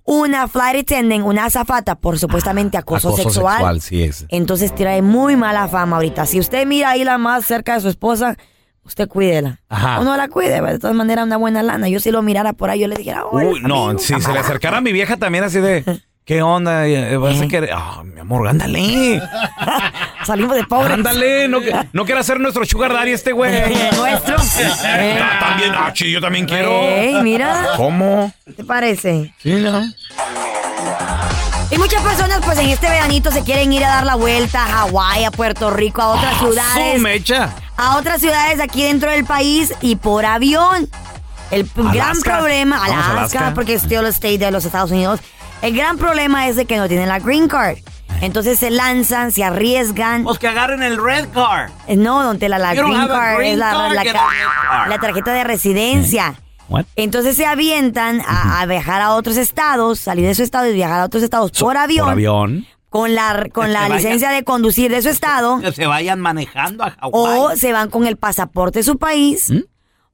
una 0.05 0.47
flight 0.47 0.79
attendant, 0.91 1.23
una 1.23 1.45
azafata 1.45 1.93
por 1.95 2.17
supuestamente 2.17 2.77
acoso, 2.79 3.15
sexual. 3.15 3.79
sí 3.79 4.01
es. 4.01 4.25
Entonces 4.29 4.73
trae 4.73 5.03
muy 5.03 5.35
mala 5.35 5.67
fama 5.67 5.97
ahorita. 5.97 6.25
Si 6.25 6.39
usted 6.39 6.65
mira 6.65 6.91
a 6.91 6.95
Elon 6.95 7.21
Musk 7.21 7.43
cerca 7.45 7.75
de 7.75 7.81
su 7.81 7.89
esposa, 7.89 8.35
usted 8.83 9.07
cuídela. 9.07 9.59
Ajá. 9.69 9.99
O 9.99 10.03
no 10.03 10.15
la 10.17 10.27
cuide, 10.27 10.61
de 10.61 10.79
todas 10.79 10.95
maneras 10.95 11.25
una 11.25 11.37
buena 11.37 11.61
lana. 11.63 11.87
Yo 11.89 11.99
si 11.99 12.11
lo 12.11 12.21
mirara 12.21 12.53
por 12.53 12.69
ahí, 12.69 12.79
yo 12.79 12.87
le 12.87 12.95
dijera, 12.95 13.25
"Oye, 13.25 13.45
Uy, 13.47 13.61
no, 13.61 13.85
amigo, 13.89 13.99
si 13.99 14.07
se 14.07 14.13
le 14.15 14.21
camarada". 14.21 14.45
acercara 14.45 14.77
a 14.77 14.81
mi 14.81 14.91
vieja 14.91 15.17
también 15.17 15.43
así 15.43 15.59
de, 15.59 15.83
¿qué 16.25 16.41
onda? 16.41 16.85
Eh, 16.87 17.17
¿Vas 17.17 17.41
a 17.41 17.47
querer? 17.47 17.69
Ah, 17.73 18.01
mi 18.03 18.19
amor, 18.19 18.47
ándale. 18.47 19.21
Salimos 20.25 20.55
de 20.55 20.63
pobres. 20.65 20.91
Ándale, 20.93 21.47
no, 21.47 21.59
no 21.93 22.05
quiere 22.05 22.21
hacer 22.21 22.39
nuestro 22.39 22.65
sugar 22.65 22.93
daddy 22.93 23.11
este 23.11 23.31
güey. 23.31 23.51
Nuestro. 23.95 24.35
Eh. 24.35 25.19
Ah, 25.21 25.39
También, 25.39 25.71
ah, 25.75 25.91
sí, 25.95 26.11
yo 26.11 26.21
también 26.21 26.45
quiero. 26.45 26.69
Ey, 26.71 27.15
mira. 27.23 27.69
¿Cómo? 27.77 28.31
¿Qué 28.45 28.53
te 28.53 28.63
parece? 28.63 29.33
Sí, 29.41 29.53
no. 29.55 29.81
Y 31.71 31.77
muchas 31.77 32.01
personas 32.01 32.39
pues 32.43 32.57
en 32.57 32.69
este 32.69 32.89
veranito 32.89 33.29
se 33.31 33.43
quieren 33.43 33.71
ir 33.71 33.83
a 33.85 33.89
dar 33.89 34.05
la 34.05 34.15
vuelta 34.15 34.63
a 34.63 34.67
Hawái, 34.67 35.23
a 35.25 35.31
Puerto 35.31 35.69
Rico, 35.69 36.01
a 36.01 36.09
otras 36.09 36.33
Ah, 36.35 36.39
ciudades. 36.39 36.95
su 36.95 37.01
mecha. 37.01 37.49
A 37.81 37.95
otras 37.97 38.19
ciudades 38.19 38.59
aquí 38.59 38.83
dentro 38.83 39.09
del 39.09 39.23
país 39.23 39.73
y 39.79 39.95
por 39.95 40.25
avión. 40.25 40.89
El 41.49 41.65
gran 41.73 42.19
problema, 42.19 42.83
Alaska, 42.83 43.11
Alaska. 43.11 43.51
porque 43.55 43.73
es 43.75 43.83
a 43.83 44.09
state 44.09 44.37
de 44.37 44.51
los 44.51 44.65
Estados 44.65 44.91
Unidos. 44.91 45.21
El 45.61 45.75
gran 45.77 45.97
problema 45.97 46.49
es 46.49 46.57
de 46.57 46.65
que 46.65 46.75
no 46.75 46.89
tienen 46.89 47.07
la 47.07 47.19
green 47.19 47.47
card. 47.47 47.77
Entonces 48.19 48.59
se 48.59 48.69
lanzan, 48.69 49.31
se 49.31 49.45
arriesgan. 49.45 50.25
Pues 50.25 50.39
que 50.39 50.49
agarren 50.49 50.83
el 50.83 51.01
red 51.01 51.29
car. 51.29 51.69
Eh, 51.87 51.95
No, 51.95 52.21
don 52.21 52.37
Tela, 52.37 52.59
la 52.59 52.73
don't 52.75 52.89
green 52.93 53.07
card 53.07 53.37
green 53.37 53.51
es 53.53 53.57
la, 53.57 53.71
card, 53.71 53.93
la 53.93 54.03
card. 54.03 54.89
la 54.89 54.99
tarjeta 54.99 55.31
de 55.31 55.43
residencia. 55.45 56.35
What? 56.67 56.83
Entonces 56.97 57.37
se 57.37 57.45
avientan 57.45 58.21
a, 58.27 58.59
a 58.59 58.65
viajar 58.65 59.01
a 59.01 59.11
otros 59.11 59.37
estados, 59.37 59.99
salir 59.99 60.25
de 60.25 60.35
su 60.35 60.43
estado 60.43 60.67
y 60.67 60.73
viajar 60.73 60.99
a 60.99 61.05
otros 61.05 61.23
estados 61.23 61.51
por 61.51 61.77
avión. 61.77 62.03
Por 62.07 62.11
avión. 62.11 62.67
Con 62.89 63.13
la, 63.13 63.47
con 63.53 63.71
la 63.71 63.87
licencia 63.87 64.31
de 64.31 64.43
conducir 64.43 64.91
de 64.91 65.01
su 65.01 65.09
estado. 65.09 65.59
Que 65.59 65.71
se 65.73 65.85
vayan 65.85 66.19
manejando 66.19 66.83
a 66.83 66.91
Hawái. 66.91 67.39
O 67.39 67.55
se 67.55 67.71
van 67.71 67.89
con 67.89 68.07
el 68.07 68.17
pasaporte 68.17 68.79
de 68.79 68.83
su 68.83 68.97
país. 68.97 69.49
¿Mm? 69.51 69.59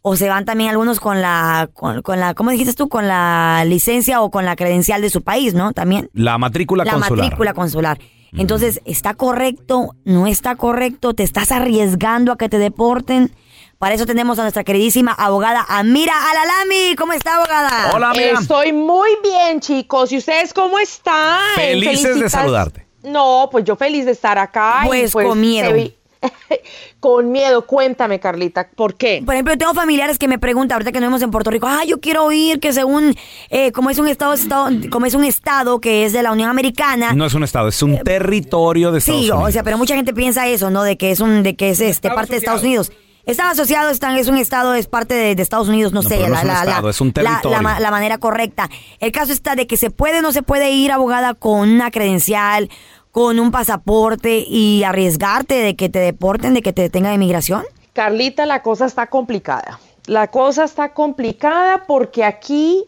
O 0.01 0.15
se 0.15 0.29
van 0.29 0.45
también 0.45 0.69
algunos 0.69 0.99
con 0.99 1.21
la, 1.21 1.69
con, 1.73 2.01
con 2.01 2.19
la, 2.19 2.33
¿cómo 2.35 2.51
dijiste 2.51 2.73
tú? 2.73 2.89
Con 2.89 3.07
la 3.07 3.63
licencia 3.65 4.21
o 4.21 4.29
con 4.29 4.45
la 4.45 4.55
credencial 4.55 5.01
de 5.01 5.09
su 5.09 5.23
país, 5.23 5.53
¿no? 5.53 5.73
También. 5.73 6.09
La 6.13 6.37
matrícula 6.37 6.83
la 6.83 6.91
consular. 6.93 7.23
matrícula 7.23 7.53
consular. 7.53 7.97
Entonces, 8.33 8.81
¿está 8.85 9.13
correcto? 9.13 9.95
¿No 10.03 10.27
está 10.27 10.55
correcto? 10.55 11.13
¿Te 11.13 11.23
estás 11.23 11.51
arriesgando 11.51 12.31
a 12.31 12.37
que 12.37 12.49
te 12.49 12.59
deporten? 12.59 13.31
Para 13.77 13.95
eso 13.95 14.05
tenemos 14.05 14.39
a 14.39 14.43
nuestra 14.43 14.63
queridísima 14.63 15.11
abogada 15.11 15.65
Amira 15.67 16.13
Alalami. 16.31 16.95
¿Cómo 16.97 17.13
está, 17.13 17.35
abogada? 17.35 18.13
Estoy 18.39 18.71
muy 18.73 19.09
bien, 19.21 19.59
chicos. 19.59 20.11
¿Y 20.11 20.17
ustedes 20.17 20.53
cómo 20.53 20.79
están? 20.79 21.39
Felices 21.55 22.19
de 22.19 22.29
saludarte. 22.29 22.85
No, 23.03 23.49
pues 23.51 23.65
yo 23.65 23.75
feliz 23.75 24.05
de 24.05 24.11
estar 24.11 24.37
acá. 24.37 24.81
y, 24.83 24.87
Pues, 24.87 25.11
con 25.13 25.39
miedo. 25.39 25.73
vi- 25.73 25.93
con 26.99 27.31
miedo. 27.31 27.67
Cuéntame, 27.67 28.19
Carlita, 28.19 28.67
¿por 28.75 28.95
qué? 28.95 29.21
Por 29.23 29.35
ejemplo, 29.35 29.55
tengo 29.57 29.73
familiares 29.75 30.17
que 30.17 30.27
me 30.27 30.39
preguntan, 30.39 30.77
ahorita 30.77 30.91
que 30.91 30.99
nos 30.99 31.09
vemos 31.09 31.21
en 31.21 31.29
Puerto 31.29 31.51
Rico, 31.51 31.67
ah, 31.69 31.83
yo 31.85 31.99
quiero 31.99 32.23
oír 32.23 32.59
que 32.59 32.73
según, 32.73 33.15
eh, 33.49 33.71
como 33.73 33.89
es 33.91 33.99
un 33.99 34.07
estado, 34.07 34.33
estado- 34.33 34.69
como 34.89 35.05
es 35.05 35.13
un 35.13 35.23
estado 35.23 35.79
que 35.79 36.05
es 36.05 36.13
de 36.13 36.23
la 36.23 36.31
Unión 36.31 36.49
Americana, 36.49 37.13
No 37.13 37.25
es 37.27 37.33
un 37.35 37.43
estado, 37.43 37.67
es 37.67 37.83
un 37.83 37.99
territorio 37.99 38.91
de 38.91 38.99
Estados 38.99 39.21
sí, 39.21 39.29
Unidos. 39.29 39.49
o 39.49 39.51
sea, 39.51 39.61
pero 39.63 39.77
mucha 39.77 39.95
gente 39.95 40.13
piensa 40.13 40.47
eso, 40.47 40.71
¿no? 40.71 40.81
De 40.83 40.97
que 40.97 41.11
es 41.11 41.19
un, 41.19 41.43
de 41.43 41.55
que 41.55 41.69
es 41.69 41.79
este 41.81 42.09
parte 42.09 42.31
de 42.31 42.37
Estados 42.37 42.63
Unidos. 42.63 42.91
Estado 43.25 43.49
asociado 43.51 43.89
están, 43.89 44.15
es 44.17 44.27
un 44.27 44.37
estado, 44.37 44.75
es 44.75 44.87
parte 44.87 45.15
de, 45.15 45.35
de 45.35 45.41
Estados 45.41 45.67
Unidos, 45.67 45.93
no, 45.93 46.01
No, 46.03 46.09
sé, 46.09 46.15
pero 46.17 46.27
no 46.29 46.33
la, 46.33 46.39
es 46.39 46.43
un 46.43 46.47
la- 46.47 46.59
estado, 46.59 46.81
la- 46.83 46.89
es 46.91 47.01
un 47.01 47.07
la- 47.15 47.21
la 47.23 47.29
territorio. 47.41 47.79
la 47.79 47.91
manera 47.91 48.17
correcta. 48.19 48.69
El 48.99 49.11
caso 49.11 49.31
está 49.31 49.55
de 49.55 49.65
que 49.65 49.77
se 49.77 49.89
puede 49.89 50.19
o 50.19 50.21
no 50.21 50.31
se 50.31 50.43
puede 50.43 50.69
ir 50.71 50.91
abogada 50.91 51.33
con 51.33 51.69
una 51.69 51.89
credencial, 51.91 52.69
con 53.11 53.39
un 53.39 53.49
pasaporte 53.51 54.45
y 54.47 54.83
arriesgarte 54.83 55.55
de 55.55 55.75
que 55.75 55.89
te 55.89 55.99
deporten, 55.99 56.53
de 56.53 56.61
que 56.61 56.73
te 56.73 56.83
detengan 56.83 57.11
de 57.11 57.15
inmigración. 57.15 57.63
Carlita, 57.93 58.45
la 58.45 58.61
cosa 58.61 58.85
está 58.85 59.07
complicada. 59.07 59.79
La 60.05 60.27
cosa 60.27 60.65
está 60.65 60.93
complicada 60.93 61.85
porque 61.87 62.23
aquí 62.23 62.83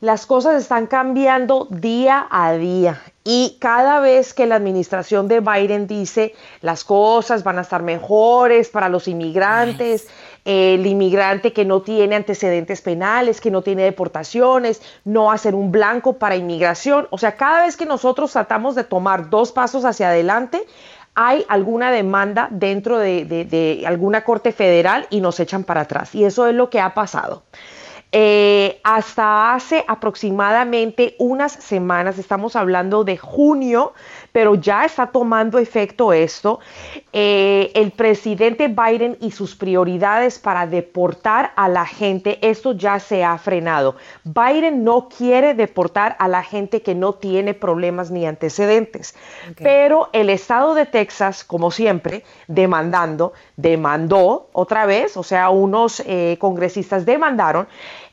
las 0.00 0.24
cosas 0.24 0.62
están 0.62 0.86
cambiando 0.86 1.66
día 1.70 2.26
a 2.30 2.52
día 2.52 3.02
y 3.28 3.56
cada 3.60 3.98
vez 3.98 4.32
que 4.34 4.46
la 4.46 4.54
administración 4.54 5.26
de 5.26 5.40
Biden 5.40 5.88
dice 5.88 6.32
las 6.62 6.84
cosas 6.84 7.42
van 7.42 7.58
a 7.58 7.62
estar 7.62 7.82
mejores 7.82 8.68
para 8.68 8.88
los 8.88 9.08
inmigrantes, 9.08 10.06
el 10.44 10.86
inmigrante 10.86 11.52
que 11.52 11.64
no 11.64 11.82
tiene 11.82 12.14
antecedentes 12.14 12.80
penales, 12.82 13.40
que 13.40 13.50
no 13.50 13.62
tiene 13.62 13.82
deportaciones, 13.82 14.80
no 15.04 15.24
va 15.24 15.34
a 15.34 15.38
ser 15.38 15.56
un 15.56 15.72
blanco 15.72 16.12
para 16.18 16.36
inmigración. 16.36 17.08
O 17.10 17.18
sea, 17.18 17.36
cada 17.36 17.66
vez 17.66 17.76
que 17.76 17.84
nosotros 17.84 18.30
tratamos 18.30 18.76
de 18.76 18.84
tomar 18.84 19.28
dos 19.28 19.50
pasos 19.50 19.84
hacia 19.84 20.10
adelante, 20.10 20.64
hay 21.16 21.44
alguna 21.48 21.90
demanda 21.90 22.46
dentro 22.52 22.98
de, 22.98 23.24
de- 23.24 23.44
de 23.44 23.84
alguna 23.86 24.22
corte 24.22 24.52
federal 24.52 25.08
y 25.10 25.20
nos 25.20 25.40
echan 25.40 25.64
para 25.64 25.80
atrás. 25.80 26.14
Y 26.14 26.24
eso 26.24 26.46
es 26.46 26.54
lo 26.54 26.70
que 26.70 26.78
ha 26.78 26.94
pasado. 26.94 27.42
Eh, 28.12 28.80
hasta 28.84 29.54
hace 29.54 29.84
aproximadamente 29.88 31.16
unas 31.18 31.52
semanas, 31.52 32.18
estamos 32.18 32.54
hablando 32.54 33.02
de 33.02 33.16
junio, 33.16 33.94
pero 34.32 34.54
ya 34.54 34.84
está 34.84 35.08
tomando 35.08 35.58
efecto 35.58 36.12
esto. 36.12 36.60
Eh, 37.12 37.72
el 37.74 37.90
presidente 37.90 38.68
Biden 38.68 39.18
y 39.20 39.32
sus 39.32 39.56
prioridades 39.56 40.38
para 40.38 40.66
deportar 40.66 41.52
a 41.56 41.68
la 41.68 41.84
gente, 41.84 42.38
esto 42.48 42.72
ya 42.72 43.00
se 43.00 43.24
ha 43.24 43.36
frenado. 43.38 43.96
Biden 44.24 44.84
no 44.84 45.08
quiere 45.08 45.54
deportar 45.54 46.16
a 46.20 46.28
la 46.28 46.44
gente 46.44 46.82
que 46.82 46.94
no 46.94 47.14
tiene 47.14 47.54
problemas 47.54 48.10
ni 48.10 48.24
antecedentes, 48.24 49.16
pero 49.58 50.10
el 50.12 50.30
estado 50.30 50.74
de 50.74 50.86
Texas, 50.86 51.42
como 51.42 51.70
siempre, 51.70 52.22
demandando, 52.46 53.32
demandó 53.56 54.48
otra 54.52 54.86
vez, 54.86 55.16
o 55.16 55.22
sea, 55.22 55.50
unos 55.50 56.00
eh, 56.06 56.36
congresistas 56.38 57.06
demandaron 57.06 57.66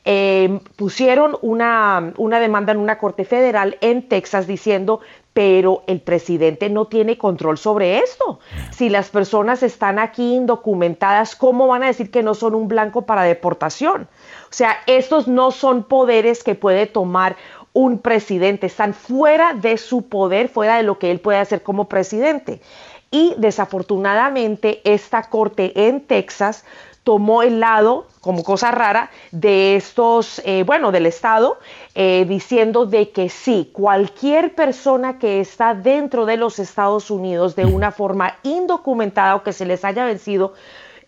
eh, 0.06 0.60
pusieron 0.76 1.38
una, 1.42 2.14
una 2.18 2.42
demanda 2.42 2.74
en 2.74 2.78
una 2.78 2.98
corte 2.98 3.24
federal 3.24 3.78
en 3.80 4.10
Texas 4.10 4.48
diciendo 4.48 5.00
pero 5.32 5.84
el 5.88 6.02
presidente 6.02 6.70
no 6.70 6.86
tiene 6.86 7.18
control 7.18 7.58
sobre 7.58 7.98
esto. 7.98 8.40
Si 8.72 8.90
las 8.90 9.10
personas 9.10 9.64
están 9.64 9.98
aquí 9.98 10.36
indocumentadas, 10.36 11.36
¿cómo 11.36 11.66
van 11.66 11.82
a 11.82 11.88
decir 11.88 12.12
que 12.12 12.22
no 12.22 12.36
son 12.36 12.54
un 12.54 12.68
blanco 12.68 13.08
para 13.08 13.24
deportación? 13.24 14.04
O 14.52 14.54
sea, 14.54 14.78
estos 14.86 15.28
no 15.28 15.50
son 15.50 15.86
poderes 15.86 16.44
que 16.44 16.54
puede 16.54 16.86
tomar 16.86 17.36
un 17.74 17.98
presidente, 17.98 18.68
están 18.68 18.94
fuera 18.94 19.56
de 19.56 19.80
su 19.80 20.08
poder, 20.08 20.50
fuera 20.50 20.78
de 20.78 20.84
lo 20.84 21.00
que 21.00 21.10
él 21.10 21.20
puede 21.20 21.40
hacer 21.40 21.64
como 21.64 21.90
presidente. 21.90 22.62
Y 23.14 23.36
desafortunadamente 23.38 24.82
esta 24.86 25.30
corte 25.30 25.88
en 25.88 26.02
Texas 26.02 26.66
tomó 27.04 27.44
el 27.44 27.60
lado, 27.60 28.08
como 28.22 28.44
cosa 28.44 28.72
rara, 28.72 29.12
de 29.32 29.76
estos, 29.76 30.42
eh, 30.46 30.64
bueno, 30.66 30.92
del 30.92 31.06
Estado, 31.06 31.60
eh, 31.94 32.26
diciendo 32.28 32.88
de 32.88 33.12
que 33.12 33.30
sí, 33.30 33.70
cualquier 33.72 34.56
persona 34.56 35.20
que 35.20 35.42
está 35.42 35.76
dentro 35.76 36.26
de 36.26 36.38
los 36.38 36.58
Estados 36.58 37.12
Unidos 37.12 37.56
de 37.56 37.66
una 37.66 37.92
forma 37.92 38.40
indocumentada 38.42 39.36
o 39.36 39.44
que 39.44 39.54
se 39.54 39.68
les 39.68 39.86
haya 39.86 40.06
vencido 40.06 40.54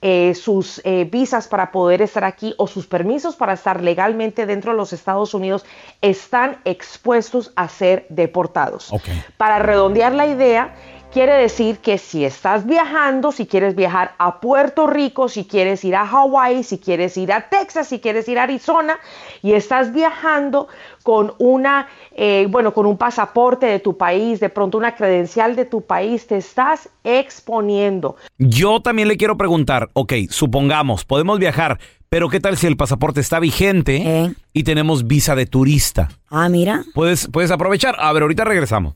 eh, 0.03 0.35
sus 0.35 0.83
visas 1.09 1.47
para 1.47 1.71
poder 1.71 2.03
estar 2.03 2.25
aquí 2.25 2.53
o 2.57 2.67
sus 2.67 2.85
permisos 2.85 3.35
para 3.35 3.53
estar 3.53 3.81
legalmente 3.81 4.45
dentro 4.45 4.73
de 4.73 4.77
los 4.77 4.93
Estados 4.93 5.33
Unidos 5.33 5.65
están 6.01 6.59
expuestos 6.65 7.51
a 7.55 7.67
ser 7.67 8.05
deportados. 8.09 8.91
Para 9.37 9.57
redondear 9.57 10.13
la 10.13 10.27
idea, 10.27 10.75
Quiere 11.15 11.35
decir 11.35 11.77
que 11.77 11.97
si 11.97 12.25
estás 12.25 12.65
viajando, 12.65 13.31
si 13.31 13.45
quieres 13.45 13.73
viajar 13.73 14.15
a 14.17 14.41
Puerto 14.41 14.85
Rico, 14.85 15.29
si 15.29 15.45
quieres 15.45 15.85
ir 15.85 15.95
a 15.95 16.05
Hawái, 16.05 16.61
si 16.63 16.77
quieres 16.77 17.15
ir 17.15 17.31
a 17.31 17.47
Texas, 17.47 17.87
si 17.87 17.99
quieres 17.99 18.27
ir 18.27 18.37
a 18.37 18.43
Arizona 18.43 18.99
y 19.41 19.53
estás 19.53 19.93
viajando 19.93 20.67
con 21.03 21.33
una, 21.37 21.87
eh, 22.17 22.47
bueno, 22.49 22.73
con 22.73 22.85
un 22.85 22.97
pasaporte 22.97 23.65
de 23.65 23.79
tu 23.79 23.95
país, 23.95 24.41
de 24.41 24.49
pronto 24.49 24.77
una 24.77 24.93
credencial 24.93 25.55
de 25.55 25.63
tu 25.63 25.83
país, 25.83 26.27
te 26.27 26.35
estás 26.35 26.89
exponiendo. 27.05 28.17
Yo 28.37 28.81
también 28.81 29.07
le 29.07 29.15
quiero 29.15 29.37
preguntar, 29.37 29.91
ok, 29.93 30.15
supongamos, 30.29 31.05
podemos 31.05 31.39
viajar, 31.39 31.79
pero 32.09 32.27
¿qué 32.27 32.41
tal 32.41 32.57
si 32.57 32.67
el 32.67 32.75
pasaporte 32.75 33.21
está 33.21 33.39
vigente 33.39 34.35
y 34.51 34.63
tenemos 34.63 35.07
visa 35.07 35.33
de 35.33 35.45
turista? 35.45 36.09
Ah, 36.29 36.49
mira. 36.49 36.83
Puedes, 36.93 37.29
puedes 37.31 37.51
aprovechar. 37.51 37.95
A 37.99 38.11
ver, 38.11 38.23
ahorita 38.23 38.43
regresamos. 38.43 38.95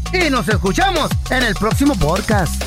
Y 0.13 0.29
nos 0.29 0.47
escuchamos 0.47 1.09
en 1.29 1.43
el 1.43 1.53
próximo 1.55 1.95
podcast. 1.95 2.61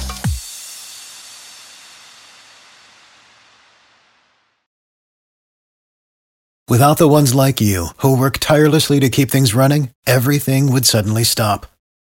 Without 6.67 6.97
the 6.97 7.09
ones 7.09 7.35
like 7.35 7.61
you, 7.61 7.89
who 7.99 8.17
work 8.17 8.39
tirelessly 8.39 8.99
to 8.99 9.11
keep 9.11 9.31
things 9.31 9.55
running, 9.55 9.91
everything 10.07 10.73
would 10.73 10.87
suddenly 10.87 11.23
stop. 11.23 11.67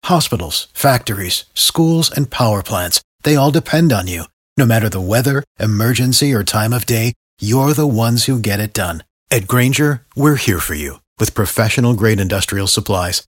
Hospitals, 0.06 0.68
factories, 0.74 1.44
schools, 1.54 2.10
and 2.10 2.32
power 2.32 2.64
plants, 2.64 3.02
they 3.24 3.36
all 3.36 3.52
depend 3.52 3.92
on 3.92 4.08
you. 4.08 4.24
No 4.56 4.66
matter 4.66 4.88
the 4.88 5.02
weather, 5.02 5.44
emergency, 5.60 6.34
or 6.34 6.44
time 6.46 6.72
of 6.72 6.86
day, 6.86 7.14
you're 7.42 7.74
the 7.74 7.86
ones 7.86 8.26
who 8.26 8.40
get 8.40 8.62
it 8.62 8.74
done. 8.74 9.04
At 9.30 9.48
Granger, 9.48 10.04
we're 10.16 10.38
here 10.38 10.60
for 10.60 10.76
you 10.76 11.02
with 11.20 11.36
professional 11.36 11.94
grade 11.94 12.20
industrial 12.20 12.68
supplies. 12.68 13.28